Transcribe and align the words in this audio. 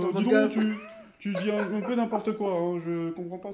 ton, 0.00 0.12
ton 0.12 0.18
Euh, 0.18 0.18
dis 0.18 0.24
podcast. 0.24 0.54
donc, 0.56 0.64
tu, 1.18 1.32
tu 1.32 1.34
dis 1.42 1.50
un, 1.50 1.74
un 1.74 1.80
peu 1.80 1.94
n'importe 1.96 2.32
quoi, 2.36 2.52
hein, 2.52 2.78
je 2.84 3.10
comprends 3.10 3.38
pas. 3.38 3.52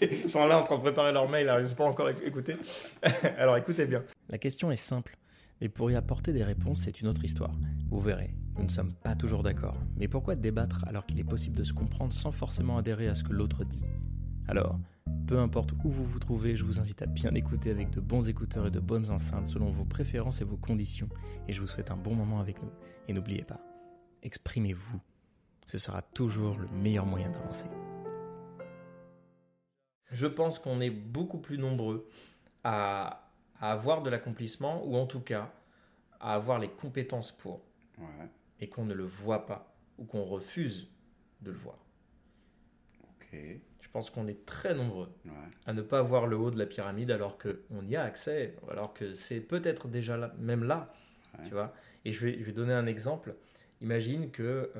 Ils 0.00 0.28
sont 0.30 0.44
là 0.46 0.58
en 0.60 0.64
train 0.64 0.76
de 0.76 0.82
préparer 0.82 1.12
leur 1.12 1.28
mail, 1.28 1.48
alors 1.48 1.60
ils 1.64 1.68
n'ont 1.68 1.74
pas 1.76 1.84
encore 1.86 2.08
éc- 2.08 2.22
écouté. 2.24 2.56
alors 3.38 3.56
écoutez 3.56 3.86
bien. 3.86 4.02
La 4.28 4.38
question 4.38 4.70
est 4.70 4.76
simple, 4.76 5.16
mais 5.60 5.68
pour 5.68 5.90
y 5.90 5.94
apporter 5.96 6.32
des 6.32 6.44
réponses, 6.44 6.80
c'est 6.82 7.00
une 7.00 7.08
autre 7.08 7.24
histoire. 7.24 7.52
Vous 7.90 8.00
verrez, 8.00 8.34
nous 8.58 8.64
ne 8.64 8.70
sommes 8.70 8.92
pas 8.94 9.14
toujours 9.14 9.42
d'accord. 9.42 9.76
Mais 9.96 10.08
pourquoi 10.08 10.34
débattre 10.34 10.84
alors 10.88 11.06
qu'il 11.06 11.18
est 11.20 11.24
possible 11.24 11.56
de 11.56 11.64
se 11.64 11.72
comprendre 11.72 12.12
sans 12.12 12.32
forcément 12.32 12.76
adhérer 12.78 13.08
à 13.08 13.14
ce 13.14 13.22
que 13.24 13.32
l'autre 13.32 13.64
dit? 13.64 13.84
Alors, 14.48 14.78
peu 15.26 15.38
importe 15.38 15.72
où 15.84 15.88
vous 15.88 16.04
vous 16.04 16.18
trouvez, 16.18 16.56
je 16.56 16.64
vous 16.64 16.80
invite 16.80 17.00
à 17.02 17.06
bien 17.06 17.32
écouter 17.34 17.70
avec 17.70 17.90
de 17.90 18.00
bons 18.00 18.28
écouteurs 18.28 18.66
et 18.66 18.70
de 18.70 18.80
bonnes 18.80 19.08
enceintes 19.10 19.46
selon 19.46 19.70
vos 19.70 19.84
préférences 19.84 20.40
et 20.40 20.44
vos 20.44 20.56
conditions. 20.56 21.08
Et 21.48 21.52
je 21.52 21.60
vous 21.60 21.66
souhaite 21.68 21.90
un 21.92 21.96
bon 21.96 22.14
moment 22.14 22.40
avec 22.40 22.60
nous. 22.62 22.70
Et 23.08 23.12
n'oubliez 23.12 23.42
pas, 23.44 23.60
exprimez-vous. 24.22 25.00
Ce 25.72 25.78
sera 25.78 26.02
toujours 26.02 26.58
le 26.58 26.68
meilleur 26.68 27.06
moyen 27.06 27.30
d'avancer. 27.30 27.66
Je 30.10 30.26
pense 30.26 30.58
qu'on 30.58 30.82
est 30.82 30.90
beaucoup 30.90 31.38
plus 31.38 31.56
nombreux 31.56 32.06
à, 32.62 33.30
à 33.58 33.72
avoir 33.72 34.02
de 34.02 34.10
l'accomplissement, 34.10 34.84
ou 34.84 34.96
en 34.96 35.06
tout 35.06 35.20
cas 35.22 35.50
à 36.20 36.34
avoir 36.34 36.58
les 36.58 36.68
compétences 36.68 37.32
pour, 37.32 37.62
Ouais, 37.96 38.28
et 38.60 38.68
qu'on 38.68 38.84
ne 38.84 38.92
le 38.92 39.06
voit 39.06 39.46
pas, 39.46 39.74
ou 39.96 40.04
qu'on 40.04 40.24
refuse 40.24 40.88
de 41.40 41.50
le 41.50 41.56
voir. 41.56 41.78
Je 43.32 43.88
pense 43.90 44.10
qu'on 44.10 44.26
est 44.28 44.44
très 44.44 44.74
nombreux 44.74 45.08
Ouais. 45.24 45.32
à 45.64 45.72
ne 45.72 45.80
pas 45.80 46.02
voir 46.02 46.26
le 46.26 46.36
haut 46.36 46.50
de 46.50 46.58
la 46.58 46.66
pyramide 46.66 47.10
alors 47.10 47.38
qu'on 47.38 47.86
y 47.86 47.96
a 47.96 48.02
accès, 48.02 48.56
alors 48.70 48.92
que 48.92 49.14
c'est 49.14 49.40
peut-être 49.40 49.88
déjà 49.88 50.18
là, 50.18 50.34
même 50.38 50.64
là, 50.64 50.92
Ouais. 51.38 51.44
tu 51.46 51.52
vois. 51.52 51.72
Et 52.04 52.12
je 52.12 52.26
vais, 52.26 52.38
je 52.40 52.44
vais 52.44 52.52
donner 52.52 52.74
un 52.74 52.84
exemple. 52.84 53.34
Imagine 53.80 54.30
que 54.30 54.70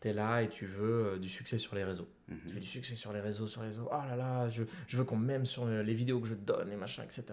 tu 0.00 0.08
es 0.08 0.12
là 0.12 0.42
et 0.42 0.48
tu 0.48 0.66
veux 0.66 1.06
euh, 1.14 1.18
du 1.18 1.28
succès 1.28 1.58
sur 1.58 1.74
les 1.74 1.84
réseaux. 1.84 2.08
Mhm. 2.28 2.38
Tu 2.46 2.54
veux 2.54 2.60
du 2.60 2.66
succès 2.66 2.94
sur 2.96 3.12
les 3.12 3.20
réseaux, 3.20 3.46
sur 3.46 3.62
les 3.62 3.68
réseaux. 3.68 3.88
Oh 3.90 4.04
là 4.08 4.16
là, 4.16 4.48
je, 4.48 4.62
je 4.86 4.96
veux 4.96 5.04
qu'on 5.04 5.16
m'aime 5.16 5.46
sur 5.46 5.64
euh, 5.64 5.82
les 5.82 5.94
vidéos 5.94 6.20
que 6.20 6.26
je 6.28 6.34
donne 6.34 6.72
et 6.72 6.76
machin, 6.76 7.02
etc. 7.04 7.24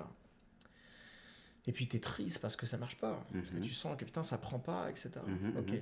Et 1.66 1.72
puis 1.72 1.88
tu 1.88 1.98
es 1.98 2.00
triste 2.00 2.40
parce 2.40 2.56
que 2.56 2.66
ça 2.66 2.78
marche 2.78 2.98
pas. 2.98 3.26
Parce 3.32 3.50
que 3.50 3.56
Mhm. 3.56 3.62
tu 3.62 3.74
sens 3.74 3.98
que 3.98 4.06
putain, 4.06 4.24
ça 4.24 4.38
prend 4.38 4.60
pas, 4.60 4.90
etc. 4.90 5.10
Mhm, 5.26 5.58
ok. 5.58 5.82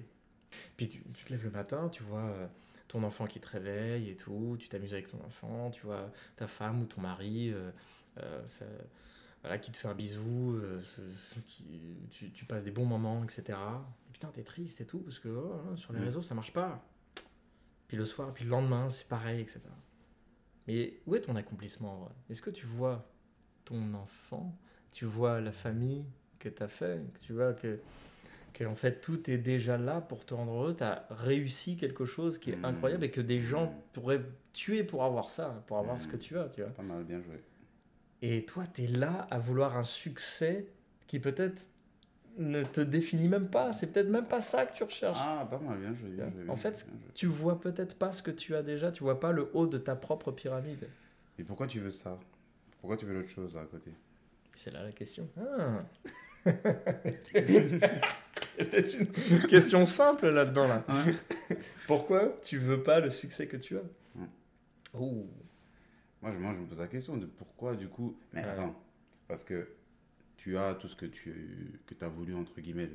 Puis 0.78 0.90
tu, 0.90 1.02
tu 1.14 1.26
te 1.26 1.30
lèves 1.32 1.44
le 1.44 1.52
matin, 1.52 1.90
tu 1.90 2.04
vois 2.04 2.20
euh, 2.26 2.48
ton 2.88 3.04
enfant 3.04 3.26
qui 3.26 3.40
te 3.40 3.48
réveille 3.48 4.09
et 4.09 4.16
tout, 4.16 4.58
tu 4.59 4.68
t'amuses 4.70 4.94
avec 4.94 5.08
ton 5.08 5.20
enfant, 5.26 5.72
tu 5.72 5.82
vois 5.86 6.12
ta 6.36 6.48
femme 6.48 6.82
ou 6.82 6.86
ton 6.86 7.02
mari 7.02 7.52
euh, 7.54 7.72
ça- 8.48 8.66
voilà, 9.42 9.58
qui 9.58 9.72
te 9.72 9.78
fait 9.78 9.88
un 9.88 9.95
bisou, 9.95 10.56
euh, 10.56 10.81
qui, 11.47 11.97
tu, 12.11 12.31
tu 12.31 12.45
passes 12.45 12.64
des 12.64 12.72
bons 12.72 12.86
moments, 12.86 13.23
etc. 13.23 13.58
Et 14.08 14.11
putain, 14.14 14.30
t'es 14.34 14.44
triste 14.44 14.81
et 14.81 14.86
tout, 14.86 15.00
parce 15.00 15.20
que 15.20 15.30
oh, 15.30 15.53
hein, 15.72 15.75
sur 15.75 15.94
les 15.94 16.00
Mhm. 16.00 16.06
réseaux, 16.06 16.22
ça 16.22 16.36
marche 16.36 16.53
pas. 16.53 16.84
Puis 17.88 17.97
le 17.97 18.06
soir, 18.06 18.34
puis 18.34 18.45
le 18.45 18.52
lendemain, 18.52 18.89
c'est 18.89 19.08
pareil, 19.08 19.42
etc. 19.42 19.59
Mais 20.67 21.00
où 21.08 21.16
est 21.16 21.22
ton 21.22 21.36
accomplissement 21.36 21.94
en 21.94 22.00
vrai? 22.06 22.14
Est-ce 22.30 22.42
que 22.42 22.52
tu 22.52 22.66
vois 22.66 23.09
ton 23.66 23.94
enfant? 23.95 24.56
Tu 24.92 25.06
vois 25.06 25.42
la 25.42 25.52
famille 25.52 26.06
que 26.39 26.50
tu 26.50 26.62
as 26.64 26.67
fait? 26.67 27.02
Que 27.14 27.19
Tu 27.19 27.34
vois 27.34 27.53
que, 27.53 27.80
que 28.53 28.64
en 28.66 28.75
fait 28.75 29.02
tout 29.02 29.30
est 29.30 29.38
déjà 29.39 29.78
là 29.78 30.02
pour 30.02 30.25
te 30.25 30.34
rendre 30.34 30.53
heureux? 30.53 30.75
Tu 30.75 30.84
as 30.84 31.08
réussi 31.09 31.75
quelque 31.78 32.06
chose 32.06 32.38
qui 32.38 32.52
est 32.52 32.58
Mhm. 32.58 32.66
incroyable 32.66 33.03
et 33.06 33.12
que 33.12 33.22
des 33.22 33.42
gens 33.42 33.66
Mhm. 33.72 33.81
pourraient 33.94 34.22
tuer 34.53 34.84
pour 34.84 35.03
avoir 35.03 35.30
ça, 35.30 35.64
pour 35.67 35.78
avoir 35.80 36.00
ce 36.00 36.08
que 36.08 36.17
tu 36.17 36.38
as, 36.38 36.47
tu 36.50 36.62
vois? 36.62 36.69
Pas 36.72 36.84
mal, 36.84 37.03
bien 37.03 37.22
joué. 37.22 37.42
Et 38.22 38.46
toi, 38.46 38.66
tu 38.74 38.84
es 38.84 38.88
là 38.88 39.28
à 39.32 39.40
vouloir 39.40 39.78
un 39.78 39.84
succès 39.84 40.68
qui 41.08 41.20
peut-être 41.20 41.70
ne 42.38 42.64
te 42.64 42.82
définit 42.82 43.28
même 43.28 43.50
pas. 43.50 43.74
C'est 43.74 43.88
peut-être 43.88 44.10
même 44.10 44.28
pas 44.28 44.42
ça 44.42 44.66
que 44.66 44.76
tu 44.76 44.84
recherches. 44.84 45.20
Ah, 45.20 45.48
pas 45.50 45.58
mal, 45.58 45.80
bien 45.80 45.94
joué. 45.94 46.10
Bien 46.10 46.30
joué 46.30 46.44
En 46.44 46.54
bien 46.54 46.56
fait, 46.56 46.80
joué, 46.80 46.92
bien 46.92 47.00
joué. 47.00 47.12
Tu 47.16 47.26
vois 47.28 47.60
peut-être 47.60 47.98
pas 47.98 48.12
ce 48.12 48.22
que 48.22 48.32
tu 48.32 48.56
as 48.56 48.64
déjà, 48.64 48.92
tu 48.92 49.04
vois 49.04 49.20
pas 49.20 49.32
le 49.32 49.50
haut 49.54 49.68
de 49.68 49.78
ta 49.78 49.96
propre 49.96 50.32
pyramide. 50.32 50.88
Mais 51.38 51.44
pourquoi 51.44 51.68
tu 51.68 51.80
veux 51.80 51.92
ça? 51.92 52.20
Pourquoi 52.80 52.98
tu 52.98 53.06
veux 53.06 53.14
l'autre 53.14 53.30
chose 53.30 53.58
à 53.58 53.66
côté? 53.66 53.92
C'est 54.56 54.72
là 54.72 54.84
la 54.84 54.92
question. 54.92 55.28
Ah. 55.38 55.84
Peut-être 58.58 58.96
une 59.00 59.48
question 59.48 59.86
simple 59.86 60.30
là-dedans. 60.30 60.68
Là. 60.68 60.84
Pourquoi 61.88 62.38
tu 62.44 62.58
veux 62.58 62.84
pas 62.84 63.00
le 63.00 63.10
succès 63.10 63.48
que 63.48 63.58
tu 63.58 63.78
as? 63.78 63.84
Oh. 64.94 65.26
Moi 66.22 66.32
je, 66.32 66.38
moi, 66.38 66.54
je 66.54 66.59
me 66.59 66.68
pose 66.68 66.78
la 66.80 66.88
question 66.88 67.18
de 67.18 67.26
pourquoi, 67.26 67.76
du 67.76 67.88
coup. 67.88 68.18
Mais 68.34 68.42
Ouais. 68.44 68.50
attends, 68.50 68.76
parce 69.28 69.44
que 69.44 69.68
tu 70.38 70.58
as 70.58 70.76
tout 70.76 70.88
ce 70.88 70.96
que 70.96 71.06
tu 71.06 71.80
que 71.86 71.96
as 72.04 72.08
voulu, 72.09 72.36
entre 72.36 72.59
guillemets, 72.62 72.90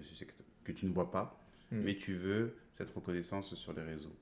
que, 0.65 0.73
tu 0.73 0.87
ne 0.87 0.93
vois 0.93 1.11
pas, 1.11 1.43
Mm. 1.73 1.81
mais 1.81 1.97
tu 1.97 2.15
veux 2.15 2.57
cette 2.73 2.91
reconnaissance 2.91 3.55
sur 3.55 3.73
les 3.73 3.83
réseaux. 3.83 4.15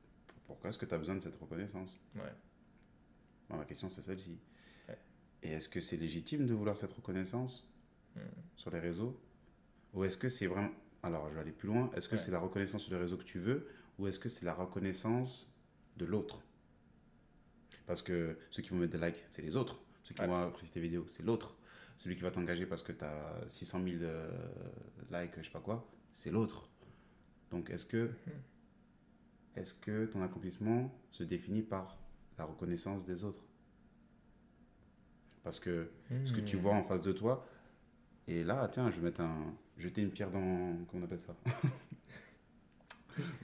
Pourquoi 0.47 0.71
est-ce 0.71 0.79
que 0.79 0.87
tu 0.87 0.95
as 0.95 0.99
besoin 0.99 1.15
de 1.17 1.21
cette 1.21 1.37
reconnaissance? 1.37 1.99
Ouais. 2.15 2.33
Ma 3.51 3.65
question, 3.67 3.89
c'est 3.89 4.03
celle-ci. 4.03 4.39
Ouais. 4.89 4.99
Et 5.43 5.53
est-ce 5.53 5.69
que 5.69 5.81
c'est 5.81 5.97
légitime 5.97 6.47
de 6.47 6.55
vouloir 6.55 6.77
cette 6.77 6.93
reconnaissance 6.93 7.71
Mm. 8.17 8.21
sur 8.57 8.71
les 8.71 8.81
réseaux? 8.81 9.19
Ou 9.93 10.05
est-ce 10.05 10.17
que 10.17 10.29
c'est 10.29 10.47
vraiment. 10.47 10.71
Alors, 11.03 11.29
je 11.29 11.35
vais 11.35 11.41
aller 11.41 11.53
plus 11.53 11.69
loin. 11.69 11.91
Est-ce 11.95 12.09
que 12.09 12.17
c'est 12.17 12.31
la 12.31 12.41
reconnaissance 12.41 12.83
sur 12.83 12.95
les 12.95 13.01
réseaux 13.01 13.17
que 13.19 13.25
tu 13.25 13.39
veux? 13.39 13.69
Ou 13.99 14.07
est-ce 14.07 14.19
que 14.19 14.29
c'est 14.31 14.45
la 14.47 14.55
reconnaissance 14.55 15.53
de 15.99 16.05
l'autre? 16.07 16.43
Parce 17.87 18.03
que 18.03 18.37
ceux 18.51 18.63
qui 18.63 18.71
vont 18.71 18.77
mettre 18.77 18.99
des 18.99 19.07
likes, 19.07 19.23
c'est 19.29 19.43
les 19.43 19.57
autres. 19.57 19.81
Ceux 20.03 20.15
qui 20.15 20.21
Ouais. 20.23 20.27
vont 20.27 20.37
apprécier 20.49 20.73
tes 20.73 20.81
vidéos, 20.81 21.05
c'est 21.09 21.23
l'autre. 21.25 21.57
Celui 21.97 22.17
qui 22.17 22.23
va 22.23 22.31
t'engager 22.31 22.67
parce 22.67 22.83
que 22.83 22.93
tu 22.93 23.05
as 23.05 23.45
600 23.49 23.83
000 23.85 23.97
euh, 24.03 24.31
likes, 25.11 25.33
je 25.39 25.43
sais 25.45 25.51
pas 25.51 25.61
quoi, 25.61 25.89
c'est 26.13 26.31
l'autre. 26.31 26.69
Donc, 27.51 27.71
est-ce 27.71 27.87
que, 27.87 28.07
Mm-hmm. 28.07 29.61
est-ce 29.61 29.75
que 29.75 30.07
ton 30.07 30.23
accomplissement 30.23 30.93
se 31.13 31.23
définit 31.25 31.63
par 31.63 31.97
la 32.39 32.45
reconnaissance 32.45 33.05
des 33.07 33.23
autres? 33.25 33.45
Parce 35.45 35.61
que 35.61 35.91
ce 36.25 36.33
que 36.33 36.41
tu 36.41 36.57
Hmm. 36.57 36.61
vois 36.61 36.73
en 36.75 36.83
face 36.83 37.03
de 37.03 37.13
toi, 37.13 37.47
et 38.27 38.43
là, 38.45 38.67
tiens, 38.73 38.91
je 38.91 38.97
vais 38.99 39.03
mettre 39.07 39.21
un, 39.21 39.55
jeter 39.77 40.01
une 40.03 40.11
pierre 40.11 40.31
dans, 40.31 40.41
comment 40.91 41.03
on 41.03 41.05
appelle 41.05 41.21
ça? 41.21 41.37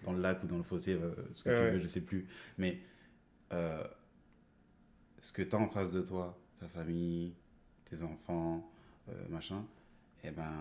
Dans 0.04 0.12
le 0.12 0.20
lac 0.20 0.42
ou 0.42 0.46
dans 0.48 0.56
le 0.56 0.62
fossé, 0.64 0.94
euh, 0.94 1.12
ce 1.34 1.44
que 1.44 1.50
Ouais, 1.50 1.56
tu 1.56 1.72
veux, 1.74 1.78
je 1.80 1.86
sais 1.86 2.04
plus. 2.04 2.26
Mais 2.58 2.80
euh, 3.52 3.84
ce 5.20 5.32
que 5.32 5.42
tu 5.42 5.54
as 5.54 5.58
en 5.58 5.68
face 5.68 5.92
de 5.92 6.00
toi, 6.02 6.38
ta 6.58 6.68
famille, 6.68 7.34
tes 7.84 8.02
enfants, 8.02 8.70
euh, 9.08 9.12
machin, 9.28 9.64
eh 10.24 10.30
ben, 10.30 10.52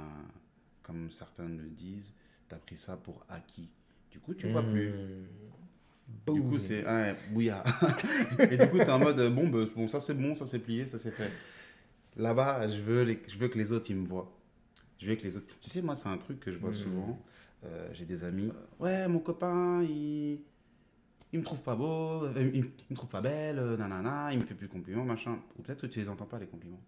comme 0.84 1.10
certains 1.12 1.48
le 1.48 1.70
disent, 1.70 2.14
tu 2.48 2.56
as 2.56 2.58
pris 2.58 2.78
ça 2.78 2.98
pour 2.98 3.24
acquis. 3.30 3.70
Du 4.12 4.20
coup, 4.20 4.34
tu 4.34 4.50
vois 4.52 4.64
plus. 4.64 4.90
Hmm. 4.92 6.34
Du 6.34 6.42
coup, 6.42 6.58
c'est 6.58 6.84
ouais, 6.86 7.16
bouillard. 7.32 7.64
et 8.40 8.58
du 8.58 8.68
coup, 8.70 8.78
tu 8.78 8.84
es 8.84 8.90
en 8.92 8.98
mode 9.00 9.22
bon, 9.34 9.48
bah, 9.48 9.66
bon, 9.76 9.88
ça 9.88 10.00
c'est 10.00 10.16
bon, 10.16 10.34
ça 10.36 10.48
c'est 10.48 10.58
plié, 10.60 10.88
ça 10.88 10.98
c'est 10.98 11.12
fait. 11.12 11.32
Là-bas, 12.18 12.68
je 12.68 12.82
veux, 12.82 13.04
les- 13.04 13.22
je 13.28 13.38
veux 13.38 13.48
que 13.48 13.58
les 13.58 13.72
autres 13.72 13.90
ils 13.92 13.96
me 13.96 14.06
voient. 14.08 14.36
Je 14.98 15.08
veux 15.08 15.16
que 15.16 15.24
les 15.24 15.38
autres. 15.38 15.46
Tu 15.62 15.70
sais, 15.70 15.82
moi, 15.82 15.96
c'est 15.96 16.10
un 16.10 16.18
truc 16.18 16.40
que 16.40 16.52
je 16.52 16.58
vois 16.58 16.72
Mhm. 16.72 16.76
souvent. 16.76 17.20
Euh, 17.66 17.90
J'ai 17.94 18.06
des 18.06 18.24
amis. 18.24 18.52
Ouais, 18.80 19.08
mon 19.08 19.20
copain, 19.20 19.84
il. 19.84 20.40
Il 21.32 21.40
me 21.40 21.44
trouve 21.44 21.62
pas 21.62 21.76
beau, 21.76 22.26
euh, 22.26 22.52
il, 22.54 22.66
il 22.66 22.72
me 22.90 22.96
trouve 22.96 23.10
pas 23.10 23.22
belle, 23.22 23.60
euh, 23.60 23.78
nanana, 23.78 24.34
il 24.34 24.40
me 24.40 24.46
fait 24.46 24.56
plus 24.56 24.68
de 24.68 24.72
compliments, 24.72 25.06
machin. 25.06 25.40
Ou 25.58 25.62
peut-être 25.62 25.82
que 25.82 25.88
tu 25.88 26.00
les 26.00 26.10
entends 26.10 26.26
pas, 26.26 26.40
les 26.40 26.48
compliments. 26.48 26.82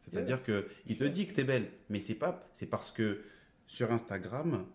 C'est-à-dire 0.00 0.42
que 0.42 0.68
il 0.86 0.96
te 0.96 1.04
dit 1.04 1.26
que 1.26 1.32
t'es 1.32 1.44
belle, 1.44 1.70
mais 1.88 2.00
c'est 2.00 2.14
pas. 2.14 2.50
C'est 2.54 2.66
parce 2.66 2.90
que 2.90 3.22
sur 3.66 3.90
Instagram, 3.92 4.66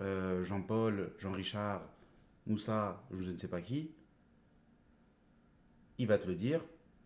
euh, 0.00 0.44
Jean-Paul, 0.44 1.12
Jean-Richard, 1.18 1.82
Moussa, 2.46 3.02
je 3.10 3.30
ne 3.30 3.36
sais 3.36 3.48
pas 3.48 3.60
qui, 3.62 3.90
il 5.98 6.06
va 6.06 6.18
te 6.18 6.26
le 6.26 6.34
dire, 6.34 6.60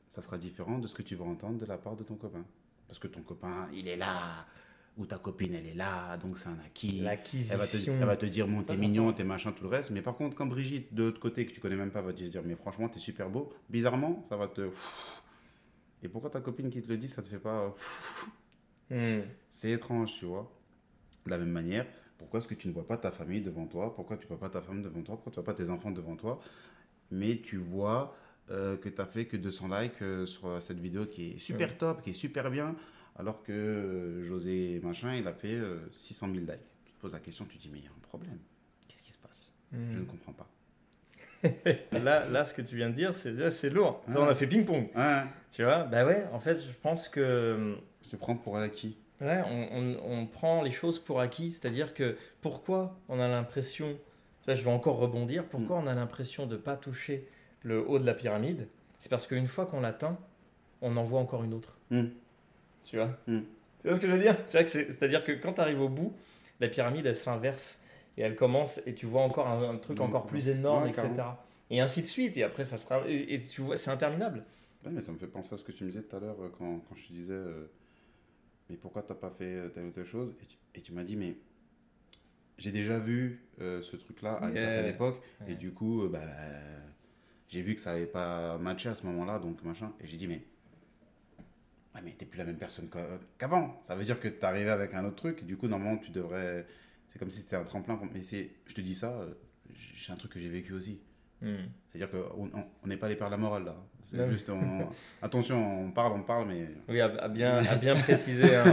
ça 0.08 0.22
sera 0.22 0.38
différent 0.38 0.78
de 0.78 0.86
ce 0.86 0.94
que 0.94 1.02
tu 1.02 1.14
vas 1.14 1.24
entendre 1.24 1.58
de 1.58 1.66
la 1.66 1.78
part 1.78 1.96
de 1.96 2.02
ton 2.02 2.16
copain. 2.16 2.44
Parce 2.86 2.98
que 2.98 3.06
ton 3.06 3.22
copain, 3.22 3.68
il 3.72 3.86
est 3.88 3.96
là, 3.96 4.46
ou 4.98 5.06
ta 5.06 5.16
copine, 5.16 5.54
elle 5.54 5.66
est 5.66 5.74
là, 5.74 6.16
donc 6.16 6.36
c'est 6.36 6.48
un 6.48 6.58
acquis. 6.66 6.98
Elle 7.50 7.56
va, 7.56 7.66
te, 7.66 7.76
elle 7.88 8.04
va 8.04 8.16
te 8.16 8.26
dire, 8.26 8.48
bon, 8.48 8.62
t'es 8.64 8.76
mignon, 8.76 9.12
t'es 9.12 9.22
machin, 9.22 9.52
tout 9.52 9.62
le 9.62 9.68
reste. 9.68 9.90
Mais 9.90 10.02
par 10.02 10.16
contre, 10.16 10.36
quand 10.36 10.46
Brigitte, 10.46 10.92
de 10.92 11.04
l'autre 11.04 11.20
côté, 11.20 11.46
que 11.46 11.52
tu 11.52 11.60
connais 11.60 11.76
même 11.76 11.92
pas, 11.92 12.02
va 12.02 12.12
te 12.12 12.22
dire, 12.24 12.42
mais 12.44 12.56
franchement, 12.56 12.88
t'es 12.88 12.98
super 12.98 13.30
beau, 13.30 13.52
bizarrement, 13.70 14.24
ça 14.28 14.36
va 14.36 14.48
te. 14.48 14.68
Et 16.02 16.08
pourquoi 16.08 16.30
ta 16.30 16.40
copine 16.40 16.68
qui 16.68 16.82
te 16.82 16.88
le 16.88 16.96
dit, 16.96 17.08
ça 17.08 17.22
te 17.22 17.28
fait 17.28 17.38
pas. 17.38 17.72
Hmm. 18.90 19.20
C'est 19.48 19.70
étrange, 19.70 20.14
tu 20.18 20.24
vois. 20.24 20.50
De 21.26 21.30
la 21.30 21.38
même 21.38 21.50
manière, 21.50 21.86
pourquoi 22.16 22.38
est-ce 22.38 22.48
que 22.48 22.54
tu 22.54 22.68
ne 22.68 22.72
vois 22.72 22.86
pas 22.86 22.96
ta 22.96 23.12
famille 23.12 23.40
devant 23.40 23.66
toi? 23.66 23.94
Pourquoi 23.94 24.16
tu 24.16 24.26
vois 24.26 24.38
pas 24.38 24.48
ta 24.48 24.62
femme 24.62 24.82
devant 24.82 25.02
toi? 25.02 25.14
Pourquoi 25.14 25.30
tu 25.30 25.36
vois 25.36 25.44
pas 25.44 25.54
tes 25.54 25.70
enfants 25.70 25.90
devant 25.90 26.16
toi? 26.16 26.40
Mais 27.10 27.36
tu 27.36 27.56
vois 27.56 28.16
euh, 28.50 28.76
que 28.76 28.88
tu 28.88 29.00
as 29.00 29.06
fait 29.06 29.26
que 29.26 29.36
200 29.36 29.68
likes 29.68 30.02
euh, 30.02 30.26
sur 30.26 30.60
cette 30.62 30.80
vidéo 30.80 31.06
qui 31.06 31.32
est 31.32 31.38
super 31.38 31.76
top, 31.76 32.02
qui 32.02 32.10
est 32.10 32.14
super 32.14 32.50
bien, 32.50 32.74
alors 33.18 33.42
que 33.42 33.52
euh, 33.52 34.22
José 34.24 34.80
machin, 34.82 35.14
il 35.14 35.26
a 35.26 35.32
fait 35.32 35.54
euh, 35.54 35.78
600 35.92 36.26
000 36.28 36.38
likes. 36.40 36.50
Tu 36.84 36.92
te 36.92 37.00
poses 37.00 37.12
la 37.12 37.18
question, 37.20 37.44
tu 37.46 37.56
te 37.58 37.62
dis, 37.62 37.70
mais 37.72 37.78
il 37.78 37.84
y 37.84 37.88
a 37.88 37.90
un 37.90 38.00
problème. 38.08 38.38
Qu'est-ce 38.86 39.02
qui 39.02 39.10
se 39.12 39.18
passe? 39.18 39.52
Hmm. 39.72 39.92
Je 39.92 39.98
ne 40.00 40.04
comprends 40.04 40.32
pas. 40.32 40.48
Là, 41.92 42.26
là, 42.28 42.44
ce 42.44 42.52
que 42.52 42.62
tu 42.62 42.74
viens 42.76 42.90
de 42.90 42.94
dire, 42.94 43.14
c'est 43.14 43.50
c'est 43.50 43.70
lourd. 43.70 44.02
Ça, 44.08 44.14
Ah. 44.16 44.20
On 44.22 44.26
a 44.28 44.34
fait 44.34 44.46
ping-pong. 44.48 44.88
Hein 44.96 45.28
Tu 45.52 45.62
vois? 45.62 45.84
Bah 45.84 46.04
ouais, 46.04 46.24
en 46.32 46.40
fait, 46.40 46.56
je 46.60 46.72
pense 46.82 47.08
que 47.08 47.76
je 48.04 48.08
te 48.10 48.16
prends 48.16 48.34
pour 48.36 48.56
acquis. 48.56 48.96
ouais, 49.20 49.40
on, 49.46 49.68
on- 49.78 50.12
on 50.20 50.26
prend 50.26 50.62
les 50.62 50.72
choses 50.72 50.98
pour 50.98 51.20
acquis. 51.20 51.52
C'est-à-dire 51.52 51.94
que 51.94 52.16
pourquoi 52.40 52.98
on 53.08 53.20
a 53.20 53.28
l'impression 53.28 53.96
Là, 54.48 54.54
je 54.54 54.64
vais 54.64 54.70
encore 54.72 54.96
rebondir. 54.98 55.44
Pourquoi 55.44 55.76
on 55.76 55.86
a 55.86 55.94
l'impression 55.94 56.46
de 56.46 56.56
ne 56.56 56.60
pas 56.60 56.76
toucher 56.76 57.28
le 57.62 57.86
haut 57.86 57.98
de 57.98 58.06
la 58.06 58.14
pyramide? 58.14 58.66
C'est 58.98 59.10
parce 59.10 59.26
qu'une 59.26 59.46
fois 59.46 59.66
qu'on 59.66 59.80
l'atteint, 59.80 60.18
on 60.80 60.96
en 60.96 61.04
voit 61.04 61.20
encore 61.20 61.44
une 61.44 61.52
autre. 61.54 61.76
Mm. 61.90 62.04
Tu 62.84 62.96
vois 62.96 63.10
Mm. 63.26 63.40
Tu 63.80 63.86
vois 63.88 63.96
ce 63.96 64.00
que 64.00 64.06
je 64.08 64.12
veux 64.12 64.18
dire? 64.20 64.36
Tu 64.46 64.52
vois 64.52 64.64
que 64.64 64.70
c'est- 64.70 64.86
C'est-à-dire 64.86 65.24
que 65.24 65.32
quand 65.32 65.54
tu 65.54 65.60
arrives 65.60 65.80
au 65.80 65.88
bout, 65.88 66.12
la 66.60 66.68
pyramide, 66.68 67.06
elle 67.06 67.14
s'inverse 67.14 67.80
et 68.16 68.22
elle 68.22 68.34
commence 68.36 68.80
et 68.86 68.94
tu 68.94 69.06
vois 69.06 69.22
encore 69.22 69.46
un, 69.48 69.70
un 69.70 69.76
truc 69.76 70.00
encore 70.00 70.26
plus 70.26 70.48
énorme, 70.48 70.84
ouais, 70.84 70.90
etc. 70.90 71.08
carrément. 71.08 71.38
Et 71.70 71.80
ainsi 71.80 72.02
de 72.02 72.06
suite. 72.06 72.36
Et 72.36 72.42
après, 72.42 72.64
ça 72.64 72.78
sera. 72.78 73.02
Et, 73.08 73.34
et 73.34 73.42
tu 73.42 73.60
vois, 73.60 73.76
c'est 73.76 73.90
interminable. 73.90 74.44
Ouais, 74.84 74.90
mais 74.92 75.00
ça 75.00 75.12
me 75.12 75.18
fait 75.18 75.26
penser 75.26 75.54
à 75.54 75.58
ce 75.58 75.64
que 75.64 75.72
tu 75.72 75.84
me 75.84 75.90
disais 75.90 76.02
tout 76.02 76.16
à 76.16 76.20
l'heure 76.20 76.40
euh, 76.40 76.48
quand, 76.56 76.80
quand 76.88 76.94
je 76.96 77.06
te 77.08 77.12
disais 77.12 77.32
euh, 77.34 77.66
mais 78.70 78.76
pourquoi 78.76 79.02
t'as 79.02 79.14
pas 79.14 79.30
fait 79.30 79.44
euh, 79.44 79.68
telle 79.68 79.84
ou 79.86 79.90
telle 79.90 80.04
chose? 80.04 80.34
Et 80.42 80.46
tu, 80.46 80.56
et 80.76 80.80
tu 80.82 80.92
m'as 80.92 81.04
dit 81.04 81.16
mais 81.16 81.36
j'ai 82.58 82.72
déjà 82.72 82.98
vu 82.98 83.44
euh, 83.60 83.82
ce 83.82 83.96
truc 83.96 84.22
là 84.22 84.34
à 84.34 84.48
une 84.48 84.54
Yeah. 84.54 84.60
certaine 84.62 84.94
époque 84.94 85.20
et 85.46 85.54
du 85.54 85.72
coup 85.72 86.08
bah, 86.08 86.20
j'ai 87.48 87.62
vu 87.62 87.74
que 87.74 87.80
ça 87.80 87.92
avait 87.92 88.06
pas 88.06 88.58
matché 88.58 88.88
à 88.88 88.94
ce 88.94 89.06
moment 89.06 89.24
là 89.24 89.38
donc 89.38 89.62
machin 89.64 89.92
et 90.00 90.06
j'ai 90.06 90.16
dit 90.16 90.26
mais 90.26 90.42
ouais, 91.98 92.02
mais 92.04 92.12
t'es 92.18 92.24
plus 92.26 92.38
la 92.38 92.44
même 92.44 92.58
personne 92.58 92.88
qu'a- 92.88 93.18
qu'avant 93.38 93.80
ça 93.84 93.94
veut 93.94 94.04
dire 94.04 94.18
que 94.20 94.28
t'es 94.28 94.44
arrivé 94.44 94.70
avec 94.70 94.94
un 94.94 95.04
autre 95.04 95.16
truc 95.16 95.42
et 95.42 95.44
du 95.44 95.56
coup 95.56 95.68
normalement 95.68 95.98
tu 95.98 96.10
devrais 96.10 96.66
c'est 97.08 97.18
comme 97.18 97.30
si 97.30 97.40
c'était 97.40 97.56
un 97.56 97.64
tremplin 97.64 97.96
pour- 97.96 98.06
mais 98.12 98.22
c'est 98.22 98.50
je 98.66 98.74
te 98.74 98.80
dis 98.80 98.94
ça 98.94 99.10
euh, 99.10 99.34
j'ai 99.94 100.12
un 100.12 100.16
truc 100.16 100.32
que 100.32 100.40
j'ai 100.40 100.48
vécu 100.48 100.72
aussi 100.72 101.00
Hmm. 101.40 101.54
c'est-à-dire 101.88 102.10
qu'on 102.10 102.50
on 102.82 102.86
n'est 102.88 102.96
pas 102.96 103.08
les 103.08 103.14
pères 103.14 103.28
de 103.28 103.32
la 103.32 103.36
morale 103.38 103.64
là. 103.64 103.76
C'est 104.10 104.16
Non. 104.16 104.28
juste, 104.28 104.48
on- 104.50 104.88
attention, 105.22 105.82
on 105.82 105.92
parle, 105.92 106.14
on 106.14 106.22
parle, 106.22 106.48
mais 106.48 106.66
Oui, 106.88 106.98
à, 107.00 107.04
à 107.06 107.28
bien, 107.28 107.58
à 107.58 107.76
bien 107.76 107.94
préciser. 108.02 108.56
hein, 108.56 108.64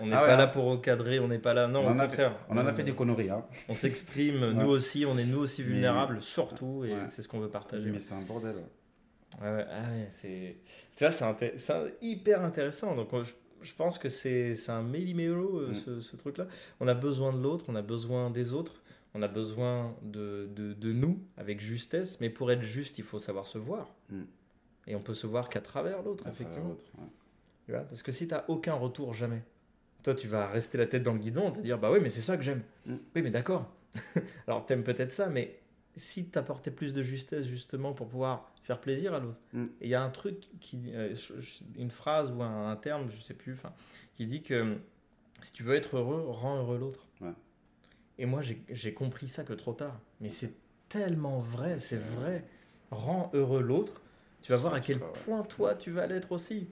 on 0.00 0.06
n'est 0.06 0.14
Ah 0.16 0.22
ouais, 0.22 0.26
pas 0.26 0.34
hein. 0.34 0.36
là 0.38 0.46
pour 0.48 0.64
recadrer, 0.64 1.20
on 1.20 1.28
n'est 1.28 1.38
pas 1.38 1.54
là. 1.54 1.68
Non, 1.68 1.80
On 1.84 1.88
au 1.88 1.90
en 1.90 1.98
a 2.00 2.06
contraire. 2.08 2.36
on 2.48 2.56
en 2.58 2.66
a 2.66 2.72
fait 2.72 2.82
des 2.82 2.94
conneries. 2.94 3.30
Hein. 3.30 3.44
On 3.68 3.74
s'exprime, 3.74 4.42
Ouais. 4.42 4.54
nous 4.54 4.68
aussi, 4.68 5.04
on 5.06 5.16
est 5.16 5.26
nous 5.26 5.38
aussi 5.38 5.62
Mais- 5.62 5.68
vulnérables, 5.74 6.20
surtout, 6.22 6.84
et 6.84 6.94
Ouais. 6.94 7.00
c'est 7.08 7.22
ce 7.22 7.28
qu'on 7.28 7.38
veut 7.38 7.50
partager. 7.50 7.88
Mais 7.90 7.98
c'est 8.00 8.14
un 8.14 8.22
bordel. 8.22 8.56
Ouais, 9.40 9.48
ouais, 9.56 9.66
ah 9.70 9.90
ouais, 9.90 10.08
c'est... 10.10 10.56
Tu 10.96 11.04
vois, 11.04 11.10
c'est, 11.12 11.24
un- 11.24 11.86
hyper 12.00 12.42
intéressant. 12.42 12.94
Donc, 12.96 13.12
on- 13.12 13.22
je, 13.24 13.32
je 13.62 13.72
pense 13.74 13.98
que 13.98 14.08
c'est, 14.08 14.54
un 14.68 14.82
méli-mélo, 14.82 15.58
euh, 15.60 15.70
Mm. 15.70 15.74
ce, 15.74 16.00
ce 16.00 16.16
truc-là. 16.16 16.46
On 16.80 16.88
a 16.88 16.94
besoin 16.94 17.32
de 17.32 17.40
l'autre, 17.42 17.66
on 17.68 17.74
a 17.76 17.82
besoin 17.82 18.30
des 18.30 18.52
autres, 18.52 18.82
on 19.14 19.22
a 19.22 19.28
besoin 19.28 19.94
de, 20.02 20.48
de, 20.54 20.72
de 20.72 20.92
nous 20.92 21.20
avec 21.36 21.60
justesse. 21.60 22.20
Mais 22.20 22.30
pour 22.30 22.50
être 22.50 22.62
juste, 22.62 22.98
il 22.98 23.04
faut 23.04 23.18
savoir 23.18 23.46
se 23.46 23.58
voir. 23.58 23.94
Mm. 24.10 24.22
Et 24.88 24.96
on 24.96 25.00
peut 25.00 25.14
se 25.14 25.26
voir 25.26 25.48
qu'à 25.50 25.60
travers 25.60 26.02
l'autre, 26.02 26.24
travers 26.24 26.40
effectivement. 26.40 26.70
ouais. 26.70 27.04
Tu 27.66 27.72
vois, 27.72 27.82
Parce 27.82 28.02
que 28.02 28.10
si 28.12 28.26
tu 28.26 28.32
n'as 28.34 28.44
aucun 28.48 28.74
retour, 28.74 29.12
jamais. 29.12 29.42
Toi, 30.02 30.14
tu 30.14 30.26
vas 30.28 30.46
rester 30.48 30.78
la 30.78 30.86
tête 30.86 31.02
dans 31.02 31.12
le 31.12 31.18
guidon, 31.18 31.50
te 31.50 31.60
dire, 31.60 31.78
bah 31.78 31.90
oui, 31.92 31.98
mais 32.00 32.08
c'est 32.10 32.22
ça 32.22 32.36
que 32.36 32.42
j'aime. 32.42 32.62
Mm. 32.86 32.94
Oui, 33.14 33.22
mais 33.22 33.30
d'accord. 33.30 33.70
Alors, 34.46 34.64
t'aimes 34.64 34.84
peut-être 34.84 35.12
ça, 35.12 35.28
mais 35.28 35.58
si 35.98 36.28
tu 36.28 36.38
apportais 36.38 36.70
plus 36.70 36.94
de 36.94 37.02
justesse, 37.02 37.46
justement, 37.46 37.92
pour 37.92 38.08
pouvoir 38.08 38.50
faire 38.62 38.80
plaisir 38.80 39.14
à 39.14 39.20
l'autre. 39.20 39.40
Mm. 39.52 39.64
Et 39.80 39.86
il 39.86 39.90
y 39.90 39.94
a 39.94 40.02
un 40.02 40.10
truc, 40.10 40.48
qui, 40.60 40.92
euh, 40.94 41.14
une 41.76 41.90
phrase 41.90 42.30
ou 42.30 42.42
un, 42.42 42.70
un 42.70 42.76
terme, 42.76 43.10
je 43.10 43.20
sais 43.20 43.34
plus, 43.34 43.52
enfin, 43.52 43.72
qui 44.16 44.26
dit 44.26 44.42
que 44.42 44.78
si 45.42 45.52
tu 45.52 45.62
veux 45.62 45.74
être 45.74 45.96
heureux, 45.96 46.24
rends 46.28 46.58
heureux 46.58 46.78
l'autre. 46.78 47.06
Ouais. 47.20 47.32
Et 48.18 48.26
moi, 48.26 48.40
j'ai 48.42 48.94
compris 48.94 49.28
ça 49.28 49.44
que 49.44 49.52
trop 49.52 49.72
tard. 49.72 50.00
Mais 50.20 50.28
c'est 50.28 50.52
tellement 50.88 51.40
vrai, 51.40 51.78
c'est 51.78 52.00
vrai. 52.00 52.44
Rends 52.90 53.30
heureux 53.34 53.62
l'autre. 53.62 54.00
Tu 54.42 54.52
vas 54.52 54.58
voir 54.58 54.74
à 54.74 54.80
quel 54.80 54.98
point 54.98 55.42
toi, 55.42 55.74
tu 55.74 55.90
vas 55.90 56.06
l'être 56.06 56.32
aussi. 56.32 56.68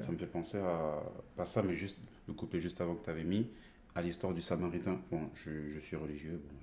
Ça 0.00 0.10
me 0.10 0.16
fait 0.16 0.26
penser 0.26 0.58
à, 0.58 1.02
pas 1.36 1.44
ça, 1.44 1.62
mais 1.62 1.74
juste 1.74 1.98
le 2.26 2.34
couplet 2.34 2.60
juste 2.60 2.80
avant 2.80 2.94
que 2.94 3.04
tu 3.04 3.10
avais 3.10 3.24
mis, 3.24 3.50
à 3.94 4.00
l'histoire 4.00 4.32
du 4.32 4.40
Samaritain. 4.40 5.00
Bon, 5.10 5.28
je, 5.34 5.68
je 5.68 5.80
suis 5.80 5.96
religieux, 5.96 6.40
bon 6.48 6.61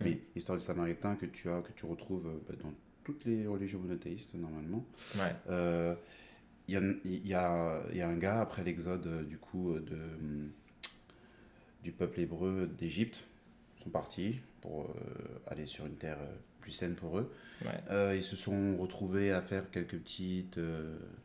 là. 0.00 0.06
Mais 0.06 0.20
l'histoire 0.34 0.58
du 0.58 0.64
Samaritain 0.64 1.16
que 1.16 1.26
tu 1.26 1.48
as, 1.50 1.60
que 1.62 1.72
tu 1.72 1.86
retrouves 1.86 2.26
euh, 2.26 2.38
bah, 2.48 2.54
dans 2.62 2.72
toutes 3.04 3.24
les 3.24 3.46
religions 3.46 3.78
monothéistes 3.80 4.34
normalement. 4.34 4.84
Ouais. 5.16 5.34
Euh, 5.48 5.94
Il 6.68 6.74
y, 6.74 6.78
a, 6.78 6.80
il 7.04 7.26
y, 7.28 7.34
a, 7.34 7.82
il 7.92 7.96
y 7.96 8.00
a 8.02 8.08
un 8.08 8.16
gars, 8.16 8.40
après 8.40 8.64
l'exode 8.64 9.06
euh, 9.06 9.22
du 9.22 9.38
coup 9.38 9.78
de, 9.78 9.94
hum, 9.94 10.50
du 11.84 11.92
peuple 11.92 12.18
hébreu 12.18 12.66
d'Égypte, 12.66 13.24
ils 13.78 13.84
sont 13.84 13.90
partis 13.90 14.40
pour 14.60 14.86
euh, 14.86 14.88
aller 15.46 15.66
sur 15.66 15.86
une 15.86 15.94
terre 15.94 16.18
plus 16.60 16.72
saine 16.72 16.96
pour 16.96 17.18
eux. 17.20 17.32
Ouais. 17.64 17.68
Euh, 17.90 18.16
ils 18.16 18.24
se 18.24 18.34
sont 18.34 18.76
retrouvés 18.76 19.30
à 19.30 19.42
faire 19.42 19.70
quelques 19.70 19.96
petites 19.96 20.58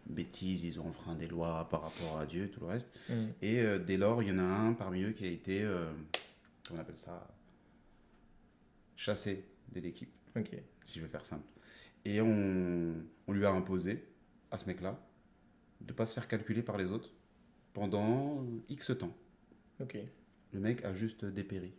bêtises, 0.05 0.63
ils 0.63 0.79
ont 0.79 0.87
enfreint 0.89 1.15
des 1.15 1.27
lois 1.27 1.67
par 1.71 1.81
rapport 1.81 2.19
à 2.19 2.27
Dieu 2.27 2.43
et 2.43 2.49
tout 2.49 2.59
le 2.59 2.67
reste. 2.67 2.89
Mm. 3.09 3.25
Et 3.41 3.63
dès 3.79 3.97
lors, 3.97 4.21
il 4.21 4.29
y 4.29 4.31
en 4.31 4.37
a 4.37 4.43
un 4.43 4.73
parmi 4.73 5.01
eux 5.01 5.13
qui 5.13 5.25
a 5.25 5.29
été, 5.29 5.65
comment 6.67 6.79
on 6.79 6.83
appelle 6.83 6.97
ça, 6.97 7.27
chassé 8.95 9.45
de 9.73 9.79
l'équipe 9.79 10.11
Ok. 10.37 10.51
si 10.85 10.99
je 10.99 11.03
vais 11.03 11.09
faire 11.09 11.25
simple. 11.25 11.45
Et 12.05 12.21
on, 12.21 12.93
on 13.27 13.33
lui 13.33 13.45
a 13.45 13.51
imposé, 13.51 14.03
à 14.49 14.57
ce 14.57 14.65
mec-là, 14.67 14.99
de 15.81 15.93
pas 15.93 16.05
se 16.05 16.13
faire 16.13 16.27
calculer 16.27 16.61
par 16.61 16.77
les 16.77 16.85
autres 16.91 17.11
pendant 17.73 18.45
X 18.69 18.91
temps. 18.97 19.15
Ok. 19.79 19.97
Le 20.53 20.59
mec 20.59 20.83
a 20.83 20.93
juste 20.93 21.25
dépéri. 21.25 21.73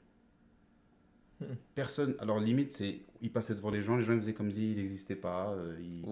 Hmm. 1.40 1.54
Personne, 1.74 2.14
alors 2.18 2.38
limite, 2.40 2.72
c'est, 2.72 3.00
il 3.20 3.32
passait 3.32 3.54
devant 3.54 3.70
les 3.70 3.82
gens, 3.82 3.96
les 3.96 4.02
gens 4.02 4.12
ils 4.14 4.20
faisaient 4.20 4.34
comme 4.34 4.50
s'il 4.52 4.76
n'existait 4.76 5.16
pas, 5.16 5.52
euh, 5.52 5.76
il- 5.80 6.04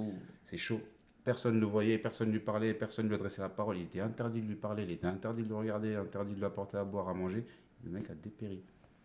c'est 0.44 0.56
chaud. 0.56 0.80
Personne 1.24 1.56
ne 1.56 1.60
le 1.60 1.66
voyait, 1.66 1.98
personne 1.98 2.28
ne 2.28 2.32
lui 2.32 2.40
parlait, 2.40 2.74
personne 2.74 3.04
ne 3.04 3.10
lui 3.10 3.14
adressait 3.16 3.42
la 3.42 3.48
parole, 3.50 3.76
il 3.78 3.84
était 3.84 4.00
interdit 4.00 4.40
de 4.40 4.46
lui 4.48 4.56
parler, 4.56 4.84
il 4.84 4.90
était 4.90 5.06
interdit 5.06 5.42
de 5.44 5.48
le 5.48 5.54
regarder, 5.54 5.94
interdit 5.94 6.32
de 6.32 6.38
lui 6.38 6.44
apporter 6.46 6.78
à 6.78 6.84
boire, 6.84 7.08
à 7.08 7.14
manger. 7.14 7.44
Le 7.84 7.90
mec 7.90 8.08
a 8.10 8.14
dépéri. 8.14 8.62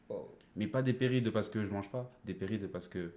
Wow. 0.09 0.29
Mais 0.55 0.67
pas 0.67 0.81
dépéri 0.81 1.21
de 1.21 1.29
parce 1.29 1.49
que 1.49 1.63
je 1.63 1.69
mange 1.69 1.89
pas, 1.91 2.11
dépéri 2.25 2.57
de 2.59 2.67
parce 2.67 2.87
que 2.87 3.11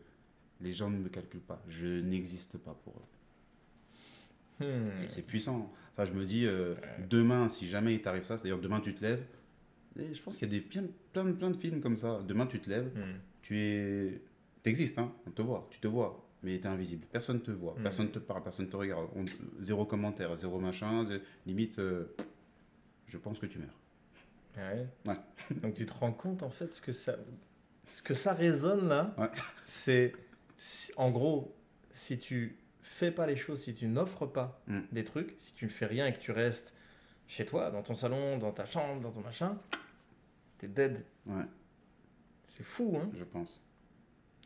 les 0.61 0.73
gens 0.73 0.91
ne 0.91 0.99
me 0.99 1.09
calculent 1.09 1.41
pas. 1.41 1.63
Je 1.69 1.87
n'existe 2.01 2.59
pas 2.59 2.75
pour 2.85 2.95
eux. 2.97 4.65
Hmm. 4.65 5.05
Et 5.05 5.09
c'est 5.09 5.23
puissant. 5.27 5.73
Ça, 5.93 6.05
je 6.05 6.13
me 6.13 6.25
dis, 6.25 6.47
euh, 6.47 6.75
Ouais. 6.75 7.07
demain, 7.09 7.49
si 7.49 7.69
jamais 7.69 7.95
il 7.95 8.03
t'arrive 8.03 8.25
ça, 8.25 8.39
c'est-à-dire 8.39 8.61
demain 8.61 8.81
tu 8.81 8.93
te 8.95 9.03
lèves, 9.03 9.25
et 9.99 10.13
je 10.15 10.23
pense 10.23 10.37
qu'il 10.37 10.53
y 10.53 10.57
a 10.57 10.59
des, 10.59 10.65
plein, 10.65 10.85
plein, 11.13 11.25
de- 11.25 11.33
plein 11.33 11.51
de 11.51 11.57
films 11.57 11.81
comme 11.81 11.97
ça. 11.97 12.21
Demain 12.27 12.47
tu 12.47 12.61
te 12.61 12.69
lèves, 12.69 12.91
Hmm. 12.95 13.19
tu 13.43 13.57
es. 13.59 14.21
T'existes, 14.65 14.99
hein, 14.99 15.13
on 15.27 15.31
te 15.31 15.41
voit, 15.43 15.69
tu 15.71 15.79
te 15.81 15.87
vois, 15.87 16.29
mais 16.43 16.59
t'es 16.59 16.67
invisible. 16.67 17.07
Personne 17.11 17.41
te 17.41 17.51
voit, 17.53 17.75
Mm. 17.79 17.83
personne 17.85 18.11
te 18.11 18.19
parle, 18.19 18.43
personne 18.43 18.69
te 18.69 18.77
regarde. 18.77 19.09
On- 19.15 19.25
zéro 19.61 19.85
commentaire, 19.87 20.37
zéro 20.37 20.59
machin, 20.59 21.07
limite, 21.47 21.79
euh, 21.79 22.05
je 23.07 23.17
pense 23.17 23.39
que 23.39 23.47
tu 23.47 23.59
meurs. 23.61 23.79
Ouais. 24.59 24.87
Ouais. 25.07 25.17
Donc 25.63 25.75
tu 25.75 25.87
te 25.87 25.95
rends 25.95 26.13
compte 26.13 26.43
en 26.43 26.51
fait 26.51 26.75
ce 26.75 26.81
que 26.81 26.93
ça, 26.93 27.17
ce 27.87 28.03
que 28.03 28.15
ça 28.15 28.35
résonne 28.35 28.89
là, 28.89 29.15
Ouais. 29.17 29.31
c'est 29.65 30.13
en 30.97 31.11
gros 31.11 31.55
si 31.93 32.19
tu 32.19 32.59
fais 32.83 33.11
pas 33.13 33.27
les 33.27 33.37
choses, 33.37 33.63
si 33.63 33.75
tu 33.75 33.87
n'offres 33.87 34.27
pas 34.27 34.61
Mm. 34.67 34.81
des 34.93 35.05
trucs, 35.05 35.37
si 35.39 35.55
tu 35.55 35.65
ne 35.67 35.71
fais 35.71 35.87
rien 35.87 36.07
et 36.07 36.13
que 36.13 36.19
tu 36.19 36.33
restes 36.33 36.75
chez 37.29 37.45
toi, 37.47 37.71
dans 37.71 37.83
ton 37.83 37.95
salon, 37.95 38.39
dans 38.39 38.53
ta 38.53 38.65
chambre, 38.65 39.01
dans 39.03 39.13
ton 39.13 39.21
machin, 39.21 39.59
t'es 40.59 40.67
dead. 40.69 41.05
Ouais, 41.27 41.45
C'est 42.57 42.65
fou 42.65 42.99
hein. 43.01 43.09
je 43.17 43.25
pense. 43.25 43.61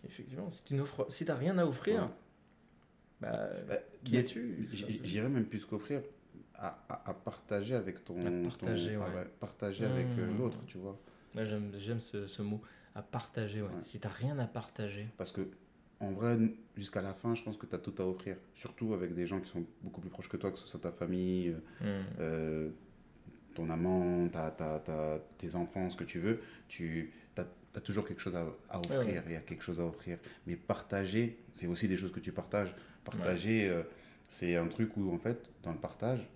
Effectivement, 0.04 0.50
si 0.50 0.64
tu 0.64 0.74
n'offres, 0.74 1.06
si 1.10 1.24
t'as 1.24 1.36
rien 1.36 1.56
à 1.58 1.64
offrir, 1.64 2.10
bah, 3.20 3.48
Bah, 3.68 3.76
qui 4.04 4.16
es-tu? 4.16 4.68
J'irais 4.72 5.28
même 5.28 5.46
plus 5.46 5.64
qu'offrir 5.64 6.02
à, 6.54 6.78
à, 6.88 7.10
à 7.10 7.14
partager 7.14 7.74
avec 7.74 8.04
ton. 8.04 8.18
À 8.20 8.48
partager, 8.48 8.94
ton- 8.94 9.00
ouais. 9.00 9.06
ah 9.16 9.24
partager 9.40 9.84
avec 9.84 10.06
euh, 10.18 10.26
Mmh. 10.26 10.38
l'autre, 10.38 10.58
tu 10.66 10.78
vois. 10.78 10.98
Moi 11.34 11.44
j'aime, 11.44 12.00
ce, 12.00 12.26
ce 12.26 12.42
mot, 12.42 12.60
à 12.94 13.02
partager. 13.02 13.62
Ouais. 13.62 13.68
Ouais. 13.68 13.82
Si 13.82 13.98
t'as 13.98 14.08
rien 14.10 14.38
à 14.38 14.46
partager, 14.46 15.06
Parce 15.16 15.32
que, 15.32 15.48
en 16.00 16.10
vrai, 16.12 16.36
jusqu'à 16.76 17.00
la 17.02 17.14
fin, 17.14 17.34
je 17.34 17.42
pense 17.42 17.56
que 17.56 17.66
tu 17.66 17.74
as 17.74 17.78
tout 17.78 17.94
à 17.98 18.02
offrir. 18.06 18.36
Surtout 18.54 18.92
avec 18.94 19.14
des 19.14 19.26
gens 19.26 19.40
qui 19.40 19.48
sont 19.50 19.64
beaucoup 19.82 20.00
plus 20.00 20.10
proches 20.10 20.28
que 20.28 20.36
toi, 20.36 20.50
que 20.52 20.58
ce 20.58 20.66
soit 20.66 20.80
ta 20.80 20.90
famille, 20.92 21.54
euh, 21.82 22.02
hmm, 22.02 22.06
euh, 22.20 22.70
ton 23.54 23.68
amant, 23.70 24.28
ta, 24.28 24.50
ta, 24.50 24.78
ta- 24.80 25.20
tes 25.38 25.54
enfants, 25.56 25.88
ce 25.90 25.96
que 25.96 26.04
tu 26.04 26.18
veux. 26.18 26.40
Tu 26.68 27.12
as, 27.36 27.80
toujours 27.80 28.06
quelque 28.06 28.20
chose 28.20 28.36
à, 28.36 28.44
à 28.68 28.78
offrir. 28.78 28.98
Ouais, 28.98 29.22
Il 29.26 29.32
y 29.32 29.36
a 29.36 29.40
quelque 29.40 29.62
chose 29.62 29.80
à 29.80 29.84
offrir. 29.86 30.18
Mais 30.46 30.56
partager, 30.56 31.38
c'est 31.54 31.66
aussi 31.66 31.88
des 31.88 31.96
choses 31.96 32.12
que 32.12 32.20
tu 32.20 32.30
partages. 32.32 32.74
Partager, 33.04 33.68
euh, 33.68 33.82
c'est 34.28 34.56
un 34.56 34.66
truc 34.68 34.94
où, 34.98 35.10
en 35.12 35.18
fait, 35.18 35.50
dans 35.62 35.72
le 35.72 35.78
partage, 35.78 36.28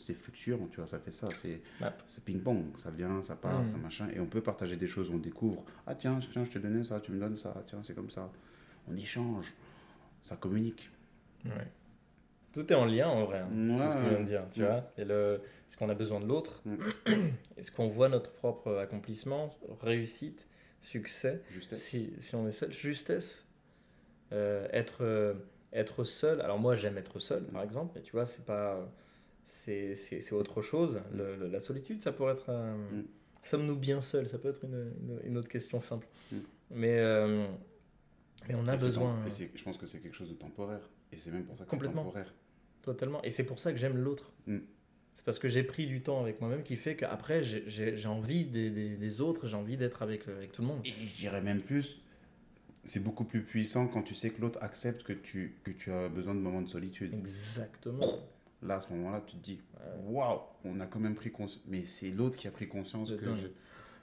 c'est 0.00 0.14
fluctuant, 0.14 0.66
tu 0.70 0.76
vois, 0.78 0.86
ça 0.86 0.98
fait 0.98 1.10
ça. 1.12 1.28
C'est 1.30 1.60
c'est 2.06 2.24
ping-pong, 2.24 2.76
ça 2.78 2.90
vient, 2.90 3.22
ça 3.22 3.36
part, 3.36 3.66
ça 3.68 3.76
machin. 3.76 4.08
Et 4.14 4.20
on 4.20 4.26
peut 4.26 4.40
partager 4.42 4.76
des 4.76 4.86
choses, 4.88 5.10
on 5.10 5.18
découvre. 5.18 5.64
Ah 5.86 5.94
tiens, 5.94 6.18
tiens, 6.32 6.44
je 6.44 6.50
te 6.50 6.58
donnais 6.58 6.82
ça, 6.84 7.00
tu 7.00 7.12
me 7.12 7.20
donnes 7.20 7.36
ça, 7.36 7.54
tiens, 7.66 7.80
c'est 7.82 7.94
comme 7.94 8.10
ça. 8.10 8.30
On 8.88 8.96
échange, 8.96 9.54
ça 10.22 10.36
communique. 10.36 10.90
ouais. 11.44 11.68
Tout 12.52 12.72
est 12.72 12.74
en 12.74 12.84
lien 12.84 13.06
en 13.08 13.24
vrai. 13.26 13.38
hein, 13.38 13.48
tout 13.48 13.90
ce 13.90 13.94
que 13.96 14.02
je 14.02 14.08
viens 14.08 14.20
de 14.20 14.26
dire, 14.26 14.42
tu 14.50 14.60
Ouais. 14.62 14.66
vois. 14.66 14.90
Et 14.98 15.04
le, 15.04 15.40
est-ce 15.68 15.76
qu'on 15.76 15.88
a 15.88 15.94
besoin 15.94 16.18
de 16.20 16.26
l'autre 16.26 16.62
Mm. 16.66 16.76
Est-ce 17.56 17.70
qu'on 17.70 17.86
voit 17.86 18.08
notre 18.08 18.32
propre 18.32 18.76
accomplissement, 18.78 19.54
réussite, 19.82 20.48
succès 20.80 21.42
Justesse. 21.50 21.80
si, 21.82 22.12
si 22.18 22.34
on 22.34 22.48
est 22.48 22.52
seul, 22.52 22.72
justesse, 22.72 23.44
euh, 24.32 24.66
être, 24.72 25.04
euh, 25.04 25.34
être 25.72 26.02
seul. 26.04 26.40
Alors 26.40 26.58
moi 26.58 26.74
j'aime 26.74 26.98
être 26.98 27.20
seul 27.20 27.44
par 27.44 27.62
exemple, 27.62 27.92
mais 27.94 28.02
tu 28.02 28.12
vois 28.12 28.26
c'est 28.26 28.44
pas, 28.44 28.90
c'est, 29.44 29.94
autre 30.32 30.62
chose. 30.62 31.00
Le- 31.12 31.36
le- 31.36 31.48
la 31.48 31.60
solitude 31.60 32.00
ça 32.00 32.12
pourrait 32.12 32.32
être 32.34 32.50
un, 32.50 32.76
Mm. 32.76 33.04
sommes-nous 33.42 33.76
bien 33.76 34.00
seuls? 34.00 34.26
Ça 34.28 34.38
peut 34.38 34.48
être 34.48 34.64
une, 34.64 34.92
une- 35.02 35.20
une 35.24 35.36
autre 35.38 35.48
question 35.48 35.80
simple. 35.80 36.06
Mm. 36.32 36.36
Mais, 36.72 36.98
euh, 36.98 37.46
mais 38.48 38.54
on 38.54 38.66
a 38.68 38.74
Et 38.74 38.78
besoin, 38.78 39.22
et 39.24 39.26
euh, 39.26 39.30
c'est- 39.30 39.50
je 39.54 39.62
pense 39.64 39.76
que 39.76 39.86
c'est 39.86 39.98
quelque 40.00 40.16
chose 40.16 40.28
de 40.30 40.34
temporaire. 40.34 40.88
Et 41.12 41.16
c'est 41.18 41.30
même 41.32 41.44
pour 41.44 41.56
ça 41.56 41.64
que 41.64 41.70
c'est 41.70 41.78
temporaire. 41.78 42.32
totalement. 42.82 43.22
Et 43.22 43.30
c'est 43.30 43.44
pour 43.44 43.58
ça 43.58 43.72
que 43.72 43.78
j'aime 43.78 43.96
l'autre. 43.96 44.30
Mm. 44.46 44.58
C'est 45.16 45.24
parce 45.24 45.38
que 45.40 45.48
j'ai 45.48 45.64
pris 45.64 45.86
du 45.86 46.00
temps 46.02 46.20
avec 46.22 46.40
moi-même 46.40 46.62
qui 46.62 46.76
fait 46.76 46.96
qu'après, 46.96 47.42
j'ai- 47.42 48.06
envie 48.06 48.44
des, 48.44 48.70
des- 48.70 48.96
des 48.96 49.20
autres, 49.20 49.46
j'ai 49.48 49.56
envie 49.56 49.76
d'être 49.76 50.00
avec, 50.02 50.24
le- 50.26 50.34
avec 50.36 50.52
tout 50.52 50.62
le 50.62 50.68
monde. 50.68 50.80
Et 50.86 50.92
je 51.06 51.16
dirais 51.16 51.42
même 51.42 51.60
plus, 51.60 52.00
c'est 52.84 53.02
beaucoup 53.02 53.24
plus 53.24 53.42
puissant 53.42 53.86
quand 53.88 54.02
tu 54.02 54.14
sais 54.14 54.30
que 54.30 54.40
l'autre 54.40 54.58
accepte 54.62 55.02
que 55.02 55.12
tu, 55.12 55.56
que 55.64 55.72
tu 55.72 55.92
as 55.92 56.08
besoin 56.08 56.34
de 56.34 56.40
moments 56.40 56.62
de 56.62 56.68
solitude. 56.68 57.12
Exactement. 57.12 58.00
Là, 58.62 58.76
à 58.76 58.80
ce 58.80 58.92
moment-là, 58.92 59.22
tu 59.26 59.36
te 59.36 59.42
dis, 59.44 59.60
waouh, 60.04 60.40
on 60.64 60.78
a 60.80 60.86
quand 60.86 61.00
même 61.00 61.14
pris 61.14 61.30
conscience. 61.32 61.62
Mais 61.66 61.86
c'est 61.86 62.10
l'autre 62.10 62.36
qui 62.36 62.46
a 62.46 62.50
pris 62.50 62.68
conscience 62.68 63.10
De 63.10 63.16
que 63.16 63.24
je. 63.36 63.46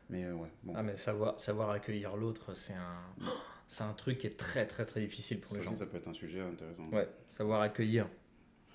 Mais 0.09 0.23
euh, 0.25 0.33
ouais, 0.33 0.49
bon. 0.63 0.73
Ah, 0.75 0.83
mais 0.83 0.95
savoir, 0.95 1.39
savoir 1.39 1.69
accueillir 1.71 2.15
l'autre, 2.15 2.53
c'est 2.55 2.73
un, 2.73 3.25
c'est 3.67 3.83
un 3.83 3.93
truc 3.93 4.17
qui 4.19 4.27
est 4.27 4.37
très, 4.37 4.65
très, 4.65 4.85
très 4.85 5.01
difficile 5.01 5.39
pour 5.41 5.51
ça 5.51 5.57
les 5.59 5.63
gens. 5.65 5.75
ça 5.75 5.85
peut 5.85 5.97
être 5.97 6.07
un 6.07 6.13
sujet 6.13 6.41
intéressant. 6.41 6.87
Ouais, 6.91 7.07
savoir 7.29 7.61
accueillir. 7.61 8.07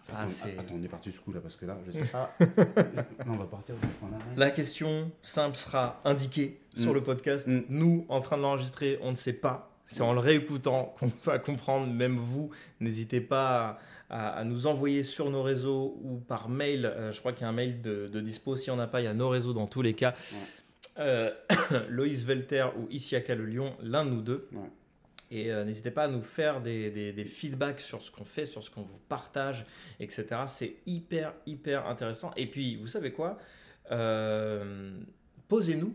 Attends, 0.09 0.19
Ah, 0.21 0.27
c'est- 0.27 0.59
attends, 0.59 0.75
on 0.75 0.83
est 0.83 0.89
parti 0.89 1.11
jusqu'où 1.11 1.33
là 1.33 1.41
Parce 1.41 1.57
que 1.57 1.65
là, 1.65 1.79
je 1.87 1.93
sais 1.93 2.05
pas. 2.13 2.31
là, 2.41 3.05
on 3.27 3.37
va 3.37 3.47
partir. 3.47 3.75
on 4.03 4.07
a- 4.15 4.19
La 4.37 4.51
question 4.51 5.11
simple 5.23 5.57
sera 5.57 6.01
indiquée 6.05 6.61
sur 6.75 6.91
Mm. 6.91 6.95
le 6.95 7.03
podcast. 7.03 7.47
Mm. 7.47 7.61
Nous, 7.71 8.05
en 8.09 8.21
train 8.21 8.37
de 8.37 8.43
l'enregistrer, 8.43 8.99
on 9.01 9.13
ne 9.13 9.17
sait 9.17 9.33
pas. 9.33 9.71
C'est 9.89 10.03
en 10.03 10.13
le 10.13 10.21
réécoutant 10.21 10.95
qu'on 10.99 11.11
va 11.25 11.39
comprendre. 11.39 11.87
Même 11.93 12.17
vous, 12.17 12.51
n'hésitez 12.81 13.21
pas 13.21 13.79
à, 14.13 14.29
à 14.31 14.45
nous 14.45 14.67
envoyer 14.69 15.03
sur 15.03 15.31
nos 15.31 15.43
réseaux 15.43 15.99
ou 16.03 16.19
par 16.19 16.49
mail. 16.49 16.87
Euh, 16.87 17.11
je 17.13 17.19
crois 17.21 17.33
qu'il 17.33 17.43
y 17.43 17.45
a 17.45 17.49
un 17.49 17.53
mail 17.53 17.83
de, 17.83 18.07
de 18.09 18.21
dispo. 18.21 18.55
Si 18.57 18.71
on 18.71 18.77
n'a 18.77 18.87
pas, 18.87 19.01
il 19.01 19.05
y 19.05 19.09
a 19.09 19.15
nos 19.15 19.29
réseaux 19.29 19.53
dans 19.55 19.67
tous 19.67 19.83
les 19.83 19.95
cas. 19.95 20.15
Ouais. 20.33 20.39
Euh, 20.99 21.31
Loïs 21.89 22.23
Velter 22.25 22.67
ou 22.79 22.87
Isiaka 22.91 23.35
Le 23.35 23.47
Lion, 23.47 23.75
l'un 23.83 24.05
nous 24.05 24.21
deux. 24.23 24.49
Ouais. 24.53 24.71
Et 25.31 25.51
euh, 25.51 25.65
n'hésitez 25.65 25.91
pas 25.91 26.05
à 26.05 26.09
nous 26.09 26.21
faire 26.21 26.61
des, 26.61 26.91
des- 26.91 27.13
des 27.15 27.25
feedbacks 27.25 27.81
sur 27.81 28.03
ce 28.03 28.11
qu'on 28.11 28.27
fait, 28.27 28.45
sur 28.45 28.63
ce 28.63 28.71
qu'on 28.71 28.83
vous 28.83 29.01
partage, 29.09 29.65
etc. 29.99 30.27
C'est 30.47 30.77
hyper, 30.85 31.33
hyper 31.47 31.87
intéressant. 31.87 32.33
Et 32.37 32.47
puis, 32.47 32.77
vous 32.77 32.87
savez 32.87 33.13
quoi? 33.13 33.39
Euh, 33.91 34.93
Posez-nous 35.49 35.95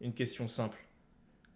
une 0.00 0.14
question 0.14 0.46
simple 0.48 0.78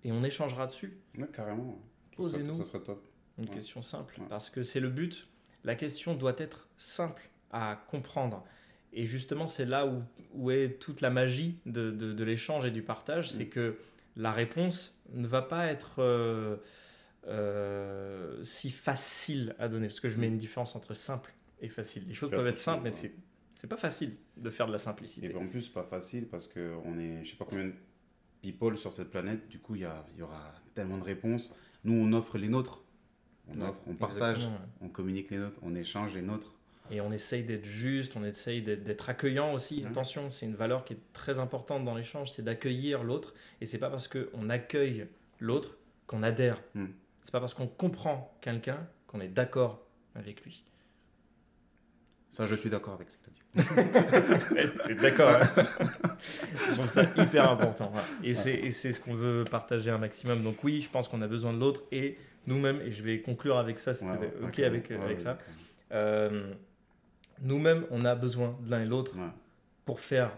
et 0.04 0.12
on 0.12 0.22
échangera 0.24 0.66
dessus. 0.66 0.98
Ouais, 1.18 1.28
carrément. 1.32 1.78
Posez-nous 2.16 2.56
Ça 2.56 2.64
serait 2.64 2.82
top. 2.82 3.04
une 3.38 3.44
Ouais. 3.48 3.54
question 3.54 3.82
simple 3.82 4.20
parce 4.28 4.50
que 4.50 4.62
c'est 4.62 4.80
le 4.80 4.88
but. 4.90 5.26
La 5.64 5.74
question 5.74 6.14
doit 6.14 6.34
être 6.38 6.68
simple 6.78 7.28
à 7.52 7.84
comprendre. 7.90 8.44
Et 8.92 9.06
justement, 9.06 9.46
c'est 9.46 9.66
là 9.66 9.86
où, 9.86 10.02
où 10.34 10.50
est 10.50 10.78
toute 10.80 11.00
la 11.00 11.10
magie 11.10 11.58
de, 11.66 11.90
de- 11.90 12.12
de 12.12 12.24
l'échange 12.24 12.64
et 12.64 12.70
du 12.70 12.82
partage. 12.82 13.30
C'est 13.30 13.44
Mm. 13.46 13.50
que 13.50 13.76
la 14.16 14.32
réponse 14.32 14.98
ne 15.12 15.26
va 15.26 15.42
pas 15.42 15.66
être 15.66 15.96
euh, 16.02 16.56
euh, 17.26 18.42
si 18.42 18.70
facile 18.70 19.54
à 19.58 19.68
donner. 19.68 19.88
Parce 19.88 20.00
que 20.00 20.08
je 20.10 20.18
mets 20.18 20.28
une 20.28 20.38
différence 20.38 20.74
entre 20.76 20.94
simple 20.94 21.32
et 21.60 21.68
facile. 21.68 22.04
Les 22.08 22.14
choses 22.14 22.30
peuvent 22.30 22.46
être 22.46 22.58
simples, 22.58 22.82
mais 22.84 22.90
c'est 22.90 23.14
c'est 23.54 23.66
pas 23.68 23.76
facile 23.76 24.14
de 24.38 24.48
faire 24.48 24.66
de 24.66 24.72
la 24.72 24.78
Et 24.78 24.80
simplicité. 24.80 25.34
en 25.34 25.46
plus, 25.46 25.68
pas 25.68 25.82
facile 25.84 26.26
parce 26.28 26.48
qu'on 26.48 26.98
est, 26.98 27.22
je 27.22 27.30
sais 27.32 27.36
pas 27.36 27.44
combien 27.44 27.66
de 27.66 27.74
people 28.40 28.78
sur 28.78 28.90
cette 28.94 29.10
planète. 29.10 29.48
Du 29.50 29.58
coup, 29.58 29.74
il 29.74 29.82
y, 29.82 29.84
a- 29.84 30.06
il 30.14 30.20
y 30.20 30.22
aura 30.22 30.54
tellement 30.72 30.96
de 30.96 31.02
réponses. 31.04 31.52
Nous, 31.84 31.92
on 31.92 32.10
offre 32.14 32.38
les 32.38 32.48
nôtres. 32.48 32.82
On 33.56 33.60
offre, 33.62 33.80
on 33.86 33.94
partage, 33.94 34.38
ouais. 34.38 34.52
on 34.80 34.88
communique 34.88 35.30
les 35.30 35.38
nôtres, 35.38 35.60
on 35.62 35.74
échange 35.74 36.14
les 36.14 36.22
nôtres. 36.22 36.54
Et 36.90 37.00
on 37.00 37.12
essaye 37.12 37.44
d'être 37.44 37.64
juste, 37.64 38.16
on 38.16 38.24
essaye 38.24 38.62
d'être 38.62 38.82
d'être 38.82 39.08
accueillant 39.08 39.52
aussi. 39.52 39.82
Mhm. 39.82 39.88
Attention, 39.88 40.30
c'est 40.30 40.46
une 40.46 40.56
valeur 40.56 40.84
qui 40.84 40.94
est 40.94 41.00
très 41.12 41.38
importante 41.38 41.84
dans 41.84 41.94
l'échange, 41.94 42.30
c'est 42.30 42.42
d'accueillir 42.42 43.04
l'autre. 43.04 43.34
Et 43.60 43.66
c'est 43.66 43.78
pas 43.78 43.90
parce 43.90 44.08
qu'on 44.08 44.50
accueille 44.50 45.06
l'autre 45.38 45.76
qu'on 46.06 46.22
adhère. 46.22 46.60
Mhm. 46.74 46.92
C'est 47.22 47.32
pas 47.32 47.40
parce 47.40 47.54
qu'on 47.54 47.68
comprend 47.68 48.36
quelqu'un 48.40 48.86
qu'on 49.06 49.20
est 49.20 49.28
d'accord 49.28 49.82
avec 50.14 50.44
lui. 50.44 50.64
Ça, 52.30 52.46
je 52.46 52.54
suis 52.54 52.70
d'accord 52.70 52.94
avec 52.94 53.10
ce 53.10 53.18
que 53.18 53.30
tu 53.30 53.58
as 53.58 54.64
dit. 54.64 54.94
D'accord 55.02 55.30
hein 55.30 55.64
Je 56.68 56.74
trouve 56.74 56.88
ça 56.88 57.02
hyper 57.16 57.50
important. 57.50 57.92
Et 58.22 58.34
c'est 58.34 58.54
et 58.54 58.70
c'est 58.70 58.92
ce 58.92 59.00
qu'on 59.00 59.14
veut 59.14 59.44
partager 59.50 59.90
un 59.90 59.98
maximum. 59.98 60.42
Donc 60.42 60.62
oui, 60.62 60.80
je 60.80 60.88
pense 60.88 61.08
qu'on 61.08 61.22
a 61.22 61.26
besoin 61.28 61.52
de 61.52 61.58
l'autre 61.58 61.82
et 61.90 62.16
nous-mêmes, 62.46 62.80
et 62.82 62.92
je 62.92 63.02
vais 63.02 63.20
conclure 63.20 63.58
avec 63.58 63.78
ça, 63.80 63.94
si 63.94 64.04
Ouais, 64.04 64.12
ouais, 64.16 64.32
ok 64.44 64.54
ouais, 64.58 64.64
avec, 64.64 64.90
ouais, 64.90 64.96
avec 64.96 65.18
ouais, 65.18 65.24
ça. 65.24 65.32
ouais. 65.32 65.38
Euh, 65.92 66.52
nous-mêmes, 67.42 67.84
on 67.90 68.04
a 68.04 68.14
besoin 68.14 68.56
de 68.64 68.70
l'un 68.70 68.82
et 68.82 68.86
l'autre 68.86 69.16
Ouais. 69.16 69.26
pour 69.84 69.98
faire 70.00 70.30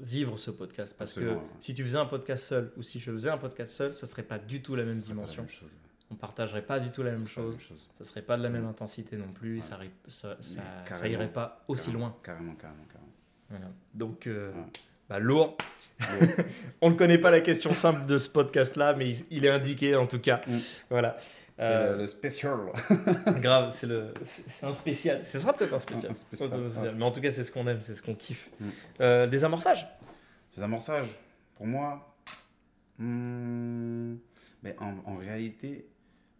vivre 0.00 0.36
ce 0.38 0.50
podcast. 0.50 0.96
Parce 0.98 1.12
Absolument, 1.12 1.34
que 1.36 1.38
ouais. 1.44 1.50
si 1.60 1.74
tu 1.74 1.84
faisais 1.84 1.98
un 1.98 2.06
podcast 2.06 2.44
seul 2.44 2.72
ou 2.76 2.82
si 2.82 2.98
je 2.98 3.10
faisais 3.12 3.30
un 3.30 3.38
podcast 3.38 3.72
seul, 3.72 3.92
ce 3.92 4.04
serait 4.06 4.22
pas 4.24 4.38
du 4.38 4.62
tout 4.62 4.74
la 4.74 4.84
même 4.84 4.98
dimension. 4.98 5.42
même 5.42 5.50
chose. 5.50 5.68
On 6.10 6.14
partagerait 6.14 6.62
pas 6.62 6.78
du 6.78 6.90
tout 6.90 7.02
la 7.02 7.10
même 7.10 7.16
serait 7.18 7.26
pas 7.26 7.50
chose. 7.50 7.58
chose. 7.60 7.88
Ce 7.98 8.04
serait 8.04 8.22
pas 8.22 8.36
de 8.36 8.42
la 8.42 8.48
même 8.48 8.66
intensité 8.66 9.16
non 9.16 9.32
plus. 9.32 9.60
Ça, 9.60 9.78
ça, 10.06 10.36
ça, 10.40 10.60
ça 10.96 11.08
irait 11.08 11.32
pas 11.32 11.64
aussi 11.68 11.86
Carrément, 11.86 12.04
loin. 12.06 12.16
Carrément, 12.22 12.54
carrément, 12.54 12.84
carrément. 12.92 13.12
Voilà. 13.50 13.66
Donc, 13.94 14.26
euh, 14.26 14.52
Ouais. 14.52 14.62
bah, 15.08 15.18
lourd. 15.18 15.56
On 16.80 16.90
ne 16.90 16.94
connaît 16.94 17.18
pas 17.18 17.30
la 17.30 17.40
question 17.40 17.72
simple 17.72 18.06
de 18.06 18.18
ce 18.18 18.28
podcast-là, 18.28 18.94
mais 18.94 19.10
il, 19.10 19.24
il 19.30 19.44
est 19.46 19.50
indiqué 19.50 19.96
en 19.96 20.06
tout 20.06 20.20
cas. 20.20 20.42
Mm. 20.46 20.58
Voilà. 20.90 21.16
C'est 21.58 21.64
Euh, 21.64 21.92
le, 21.92 21.98
le 22.02 22.06
spécial. 22.06 22.56
Grave, 23.40 23.72
c'est 23.74 23.86
le, 23.86 24.12
c'est 24.22 24.66
un 24.66 24.72
spécial. 24.72 25.24
Ce 25.24 25.38
sera 25.40 25.54
peut-être 25.54 25.72
un 25.72 25.78
spécial. 25.78 26.12
Un 26.12 26.14
spécial, 26.14 26.52
Un 26.52 26.68
spécial. 26.68 26.86
ouais. 26.88 26.94
Mais 26.98 27.04
en 27.04 27.10
tout 27.10 27.20
cas, 27.20 27.30
c'est 27.32 27.44
ce 27.44 27.50
qu'on 27.50 27.66
aime, 27.66 27.80
c'est 27.82 27.94
ce 27.94 28.02
qu'on 28.02 28.14
kiffe. 28.14 28.48
Mm. 28.60 28.64
Euh, 29.00 29.26
des 29.26 29.42
amorçages. 29.42 29.88
Les 30.56 30.62
amorçages, 30.62 31.08
pour 31.56 31.66
moi, 31.66 32.14
hmm, 32.98 34.16
mais 34.62 34.76
en, 34.80 34.94
en 35.06 35.16
réalité, 35.16 35.86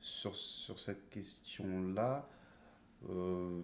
sur, 0.06 0.36
sur 0.36 0.78
cette 0.78 1.10
question-là, 1.10 2.28
euh, 3.10 3.60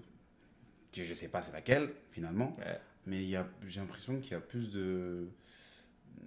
je 0.93 1.05
ne 1.09 1.15
sais 1.15 1.31
pas 1.31 1.41
c'est 1.41 1.53
laquelle 1.53 1.93
finalement, 2.11 2.53
Ouais. 2.59 2.81
mais 3.07 3.23
il 3.23 3.29
y 3.29 3.37
a- 3.37 3.49
j'ai 3.69 3.79
l'impression 3.81 4.21
qu'il 4.21 4.33
y 4.33 4.35
a 4.35 4.41
plus 4.41 4.73
de. 4.73 5.29
hmm, 6.17 6.23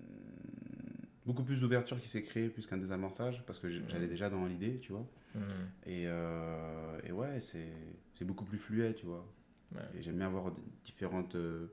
beaucoup 1.26 1.44
plus 1.44 1.60
d'ouverture 1.62 2.00
qui 2.00 2.08
s'est 2.08 2.24
créée 2.24 2.48
plus 2.50 2.66
qu'un 2.66 2.78
désamorçage, 2.78 3.44
parce 3.46 3.60
que 3.60 3.70
j'- 3.70 3.84
j'allais 3.90 4.08
déjà 4.08 4.30
dans 4.30 4.46
l'idée, 4.46 4.80
tu 4.80 4.94
vois. 4.94 5.06
Mm. 5.36 5.40
Et, 5.88 6.04
euh, 6.08 7.00
et 7.04 7.12
ouais, 7.12 7.42
c'est 7.42 7.68
c'est 8.18 8.26
beaucoup 8.26 8.46
plus 8.46 8.58
fluet, 8.58 8.94
tu 8.94 9.06
vois. 9.06 9.26
Ouais. 9.74 9.82
Et 9.98 10.02
j'aime 10.02 10.16
bien 10.16 10.28
avoir 10.28 10.54
différentes, 10.86 11.36
euh, 11.36 11.68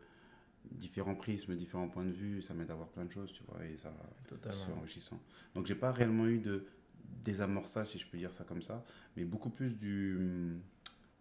différents 0.73 1.15
prismes, 1.15 1.55
différents 1.55 1.89
points 1.89 2.05
de 2.05 2.11
vue. 2.11 2.43
Ça 2.43 2.55
m'aide 2.55 2.71
à 2.73 2.75
voir 2.75 2.89
plein 2.89 3.05
de 3.05 3.13
choses, 3.13 3.33
tu 3.33 3.45
vois. 3.45 3.65
Et 3.65 3.77
ça, 3.77 3.93
Totalement. 4.27 4.59
c'est 4.67 4.73
enrichissant. 4.73 5.21
Donc, 5.55 5.67
j'ai 5.67 5.77
pas 5.77 5.93
réellement 5.93 6.27
eu 6.27 6.39
de 6.41 6.67
désamorçage, 7.25 7.89
si 7.89 7.99
je 7.99 8.07
peux 8.07 8.19
dire 8.19 8.33
ça 8.33 8.45
comme 8.45 8.63
ça, 8.63 8.85
mais 9.17 9.25
beaucoup 9.25 9.51
plus 9.51 9.77
du. 9.77 10.17
hum, 10.17 10.61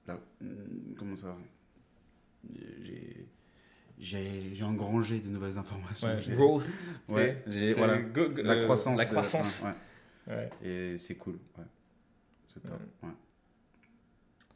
la- 0.07 0.19
hum, 0.41 0.95
comment 0.97 1.15
ça 1.15 1.37
J'ai. 2.53 3.27
J'ai 3.99 4.63
engrangé 4.63 5.19
de 5.19 5.27
nouvelles 5.29 5.57
informations. 5.59 6.07
Ouais, 6.07 6.21
growth. 6.33 6.65
Ouais, 7.07 7.43
voilà, 7.77 7.99
go- 8.01 8.29
go- 8.29 8.41
la 8.41 8.53
euh, 8.53 8.63
croissance. 8.63 8.97
La 8.97 9.05
croissance. 9.05 9.63
ouais. 10.27 10.49
Et 10.63 10.97
c'est 10.97 11.15
cool. 11.15 11.37
Ouais. 11.57 11.65
C'est 12.47 12.61
top. 12.61 12.79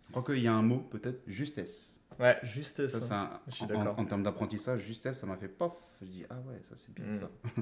Je 0.07 0.11
crois 0.11 0.23
qu'il 0.23 0.41
y 0.43 0.47
a 0.47 0.53
un 0.53 0.61
mot, 0.63 0.79
peut-être, 0.79 1.21
justesse. 1.27 1.99
Ouais, 2.19 2.37
juste 2.43 2.87
Ça, 2.87 3.01
ça. 3.01 3.21
un- 3.21 3.41
Je 3.47 3.55
suis 3.55 3.65
en, 3.65 3.85
en 3.87 4.05
termes 4.05 4.23
d'apprentissage, 4.23 4.81
justesse, 4.81 5.19
ça 5.19 5.27
m'a 5.27 5.35
fait 5.37 5.49
pof. 5.49 5.73
Je 6.01 6.07
dis, 6.07 6.23
ah 6.29 6.39
ouais, 6.47 6.61
ça 6.63 6.75
c'est 6.75 6.93
bien 6.95 7.05
Mm. 7.05 7.19
ça. 7.19 7.29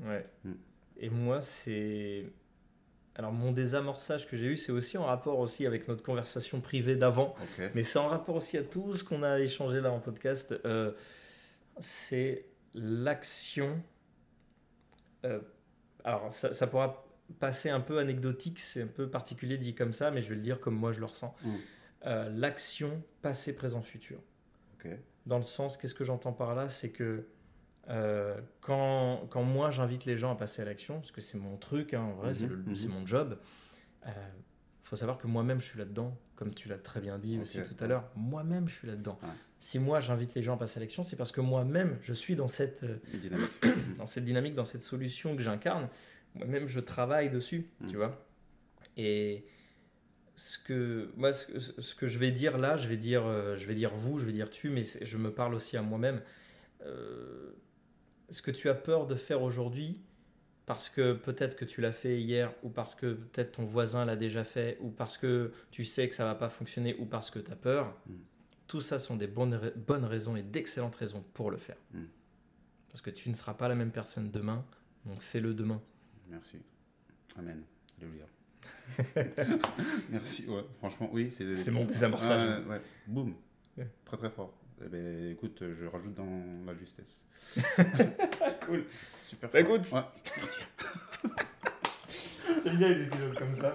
Ouais. 0.00 0.26
Mm. 0.44 0.52
Et 0.98 1.10
moi, 1.10 1.40
c'est. 1.40 2.30
Alors, 3.14 3.32
mon 3.32 3.52
désamorçage 3.52 4.26
que 4.26 4.36
j'ai 4.36 4.46
eu, 4.46 4.56
c'est 4.56 4.72
aussi 4.72 4.96
en 4.96 5.04
rapport 5.04 5.38
aussi 5.38 5.66
avec 5.66 5.86
notre 5.86 6.02
conversation 6.02 6.60
privée 6.60 6.96
d'avant. 6.96 7.34
Mais 7.74 7.82
c'est 7.82 7.98
en 7.98 8.08
rapport 8.08 8.36
aussi 8.36 8.56
à 8.56 8.62
tout 8.62 8.96
ce 8.96 9.04
qu'on 9.04 9.22
a 9.22 9.38
échangé 9.40 9.80
là 9.80 9.92
en 9.92 10.00
podcast. 10.00 10.54
Euh, 10.64 10.92
c'est 11.78 12.46
l'action. 12.74 13.82
euh, 15.24 15.40
alors, 16.04 16.32
ça, 16.32 16.52
ça 16.52 16.66
pourra 16.66 17.04
passer 17.38 17.70
un 17.70 17.80
peu 17.80 17.98
anecdotique, 17.98 18.58
c'est 18.58 18.82
un 18.82 18.86
peu 18.86 19.08
particulier 19.08 19.56
dit 19.58 19.74
comme 19.74 19.92
ça, 19.92 20.10
mais 20.10 20.22
je 20.22 20.28
vais 20.28 20.34
le 20.34 20.40
dire 20.42 20.60
comme 20.60 20.74
moi 20.74 20.92
je 20.92 21.00
le 21.00 21.06
ressens. 21.06 21.34
Mm. 21.42 21.54
Euh, 22.06 22.28
l'action 22.30 23.02
passé, 23.20 23.54
présent, 23.54 23.82
futur. 23.82 24.18
Dans 25.24 25.36
le 25.36 25.44
sens, 25.44 25.76
qu'est-ce 25.76 25.94
que 25.94 26.02
j'entends 26.02 26.32
par 26.32 26.56
là? 26.56 26.68
C'est 26.68 26.90
que 26.90 27.24
euh, 27.88 28.40
quand, 28.60 29.26
quand 29.30 29.42
moi 29.42 29.70
j'invite 29.70 30.04
les 30.04 30.16
gens 30.16 30.32
à 30.32 30.36
passer 30.36 30.62
à 30.62 30.64
l'action, 30.64 30.96
parce 31.00 31.10
que 31.10 31.20
c'est 31.20 31.38
mon 31.38 31.56
truc, 31.56 31.94
hein, 31.94 32.02
en 32.02 32.12
vrai, 32.14 32.34
c'est 32.34 32.46
Mhm, 32.48 32.64
mhm. 32.66 32.74
c'est 32.74 32.88
mon 32.88 33.06
job, 33.06 33.38
il 34.06 34.12
faut 34.84 34.96
savoir 34.96 35.18
que 35.18 35.26
moi-même 35.26 35.60
je 35.60 35.66
suis 35.66 35.78
là-dedans, 35.78 36.16
comme 36.36 36.54
tu 36.54 36.68
l'as 36.68 36.78
très 36.78 37.00
bien 37.00 37.18
dit 37.18 37.38
aussi 37.40 37.58
tout 37.62 37.82
à 37.82 37.86
l'heure. 37.86 38.10
Moi-même 38.14 38.68
je 38.68 38.74
suis 38.74 38.88
là-dedans. 38.88 39.18
Ouais. 39.22 39.28
Si 39.60 39.78
moi 39.78 40.00
j'invite 40.00 40.34
les 40.34 40.42
gens 40.42 40.54
à 40.54 40.58
passer 40.58 40.78
à 40.78 40.80
l'action, 40.80 41.02
c'est 41.04 41.16
parce 41.16 41.32
que 41.32 41.40
moi-même 41.40 41.98
je 42.02 42.12
suis 42.12 42.34
dans 42.36 42.48
cette, 42.48 42.82
euh, 42.82 42.98
Dynamique. 43.14 43.50
dans 43.98 44.06
cette 44.06 44.24
dynamique, 44.24 44.54
dans 44.54 44.64
cette 44.64 44.82
solution 44.82 45.34
que 45.36 45.42
j'incarne. 45.42 45.88
Moi-même 46.34 46.66
je 46.68 46.80
travaille 46.80 47.30
dessus, 47.30 47.70
Mm. 47.80 47.86
tu 47.88 47.96
vois. 47.96 48.26
Et 48.96 49.46
ce 50.36 50.58
que, 50.58 51.10
moi, 51.16 51.32
ce, 51.32 51.46
que- 51.46 51.58
ce 51.60 51.94
que 51.94 52.08
je 52.08 52.18
vais 52.18 52.32
dire 52.32 52.58
là, 52.58 52.76
je 52.76 52.88
vais 52.88 52.96
dire, 52.96 53.24
euh, 53.24 53.56
je 53.56 53.66
vais 53.66 53.74
dire 53.74 53.94
vous, 53.94 54.18
je 54.18 54.26
vais 54.26 54.32
dire 54.32 54.50
tu, 54.50 54.68
mais 54.70 54.82
je 54.82 55.16
me 55.16 55.30
parle 55.32 55.54
aussi 55.54 55.76
à 55.76 55.82
moi-même. 55.82 56.20
Ce 58.32 58.42
que 58.42 58.50
tu 58.50 58.68
as 58.68 58.74
peur 58.74 59.06
de 59.06 59.14
faire 59.14 59.42
aujourd'hui 59.42 60.00
parce 60.66 60.88
que 60.88 61.12
peut-être 61.12 61.56
que 61.56 61.64
tu 61.64 61.80
l'as 61.80 61.92
fait 61.92 62.20
hier 62.20 62.52
ou 62.62 62.68
parce 62.70 62.94
que 62.94 63.12
peut-être 63.14 63.52
ton 63.52 63.64
voisin 63.64 64.04
l'a 64.04 64.16
déjà 64.16 64.42
fait 64.44 64.78
ou 64.80 64.90
parce 64.90 65.18
que 65.18 65.52
tu 65.70 65.84
sais 65.84 66.08
que 66.08 66.14
ça 66.14 66.24
va 66.24 66.34
pas 66.34 66.48
fonctionner 66.48 66.96
ou 66.98 67.04
parce 67.04 67.30
que 67.30 67.38
tu 67.38 67.50
as 67.50 67.56
peur, 67.56 67.94
Mm. 68.06 68.12
tout 68.68 68.80
ça 68.80 68.98
sont 68.98 69.16
des 69.16 69.26
bonnes, 69.26 69.72
bonnes 69.76 70.04
raisons 70.04 70.34
et 70.36 70.42
d'excellentes 70.42 70.94
raisons 70.96 71.22
pour 71.34 71.50
le 71.50 71.56
faire. 71.58 71.76
Mm. 71.92 72.04
Parce 72.88 73.02
que 73.02 73.10
tu 73.10 73.28
ne 73.28 73.34
seras 73.34 73.54
pas 73.54 73.68
la 73.68 73.74
même 73.74 73.90
personne 73.90 74.30
demain, 74.30 74.64
donc 75.04 75.22
fais-le 75.22 75.52
demain. 75.54 75.80
Merci. 76.28 76.58
Amen. 77.36 77.62
Alléluia. 78.00 78.26
Merci, 80.10 80.46
ouais, 80.48 80.64
franchement, 80.78 81.10
oui. 81.12 81.30
C'est 81.30 81.54
C'est 81.54 81.70
mon 81.70 81.84
désamorçage. 81.84 82.60
Ah, 82.66 82.68
ouais. 82.70 82.80
Boum. 83.06 83.34
Ouais. 83.76 83.88
Très 84.04 84.16
très 84.16 84.30
fort. 84.30 84.54
Eh 84.84 84.88
ben, 84.88 85.30
écoute, 85.30 85.62
je 85.78 85.86
rajoute 85.86 86.14
dans 86.14 86.26
la 86.66 86.74
justesse. 86.74 87.26
cool. 88.66 88.84
Super. 89.18 89.50
Bah, 89.50 89.60
écoute. 89.60 89.90
Ouais. 89.92 90.00
J'aime 92.64 92.76
bien 92.76 92.88
les 92.88 93.02
épisodes 93.02 93.38
comme 93.38 93.54
ça. 93.54 93.74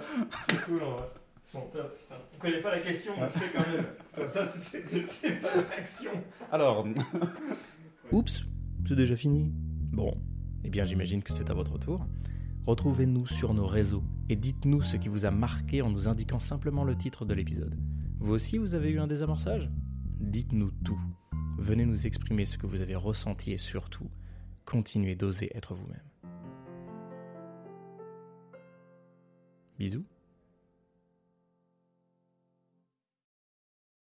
C'est 0.49 0.61
cool 0.65 0.83
en 0.83 0.91
vrai. 0.91 1.07
Ils 1.45 1.51
sont 1.51 1.61
top, 1.71 1.97
putain. 1.97 2.15
On 2.35 2.39
connaît 2.39 2.61
pas 2.61 2.71
la 2.71 2.79
question, 2.79 3.13
on 3.17 3.23
le 3.23 3.29
fait 3.29 3.51
quand 3.53 3.65
même. 3.67 3.85
Putain, 4.09 4.27
ça, 4.27 4.45
c'est 4.45 4.83
c'est 5.07 5.41
pas 5.41 5.55
l'action. 5.55 6.11
Alors, 6.51 6.85
Oups, 8.11 8.43
c'est 8.85 8.95
déjà 8.95 9.15
fini. 9.15 9.51
Bon, 9.53 10.17
eh 10.63 10.69
bien 10.69 10.85
j'imagine 10.85 11.23
que 11.23 11.31
c'est 11.31 11.49
à 11.49 11.53
votre 11.53 11.77
tour. 11.77 12.05
Retrouvez-nous 12.65 13.25
sur 13.25 13.53
nos 13.53 13.65
réseaux 13.65 14.03
et 14.27 14.35
dites-nous 14.35 14.81
ce 14.81 14.97
qui 14.97 15.07
vous 15.07 15.25
a 15.25 15.31
marqué 15.31 15.81
en 15.81 15.89
nous 15.89 16.09
indiquant 16.09 16.39
simplement 16.39 16.83
le 16.83 16.97
titre 16.97 17.23
de 17.25 17.33
l'épisode. 17.33 17.77
Vous 18.19 18.33
aussi, 18.33 18.57
vous 18.57 18.75
avez 18.75 18.89
eu 18.89 18.99
un 18.99 19.07
désamorçage? 19.07 19.69
Dites-nous 20.19 20.71
tout. 20.83 20.99
Venez 21.57 21.85
nous 21.85 22.07
exprimer 22.07 22.45
ce 22.45 22.57
que 22.57 22.67
vous 22.67 22.81
avez 22.81 22.95
ressenti 22.95 23.51
et 23.51 23.57
surtout, 23.57 24.09
continuez 24.65 25.15
d'oser 25.15 25.55
être 25.55 25.75
vous-même. 25.75 26.01
Bisous. 29.77 30.05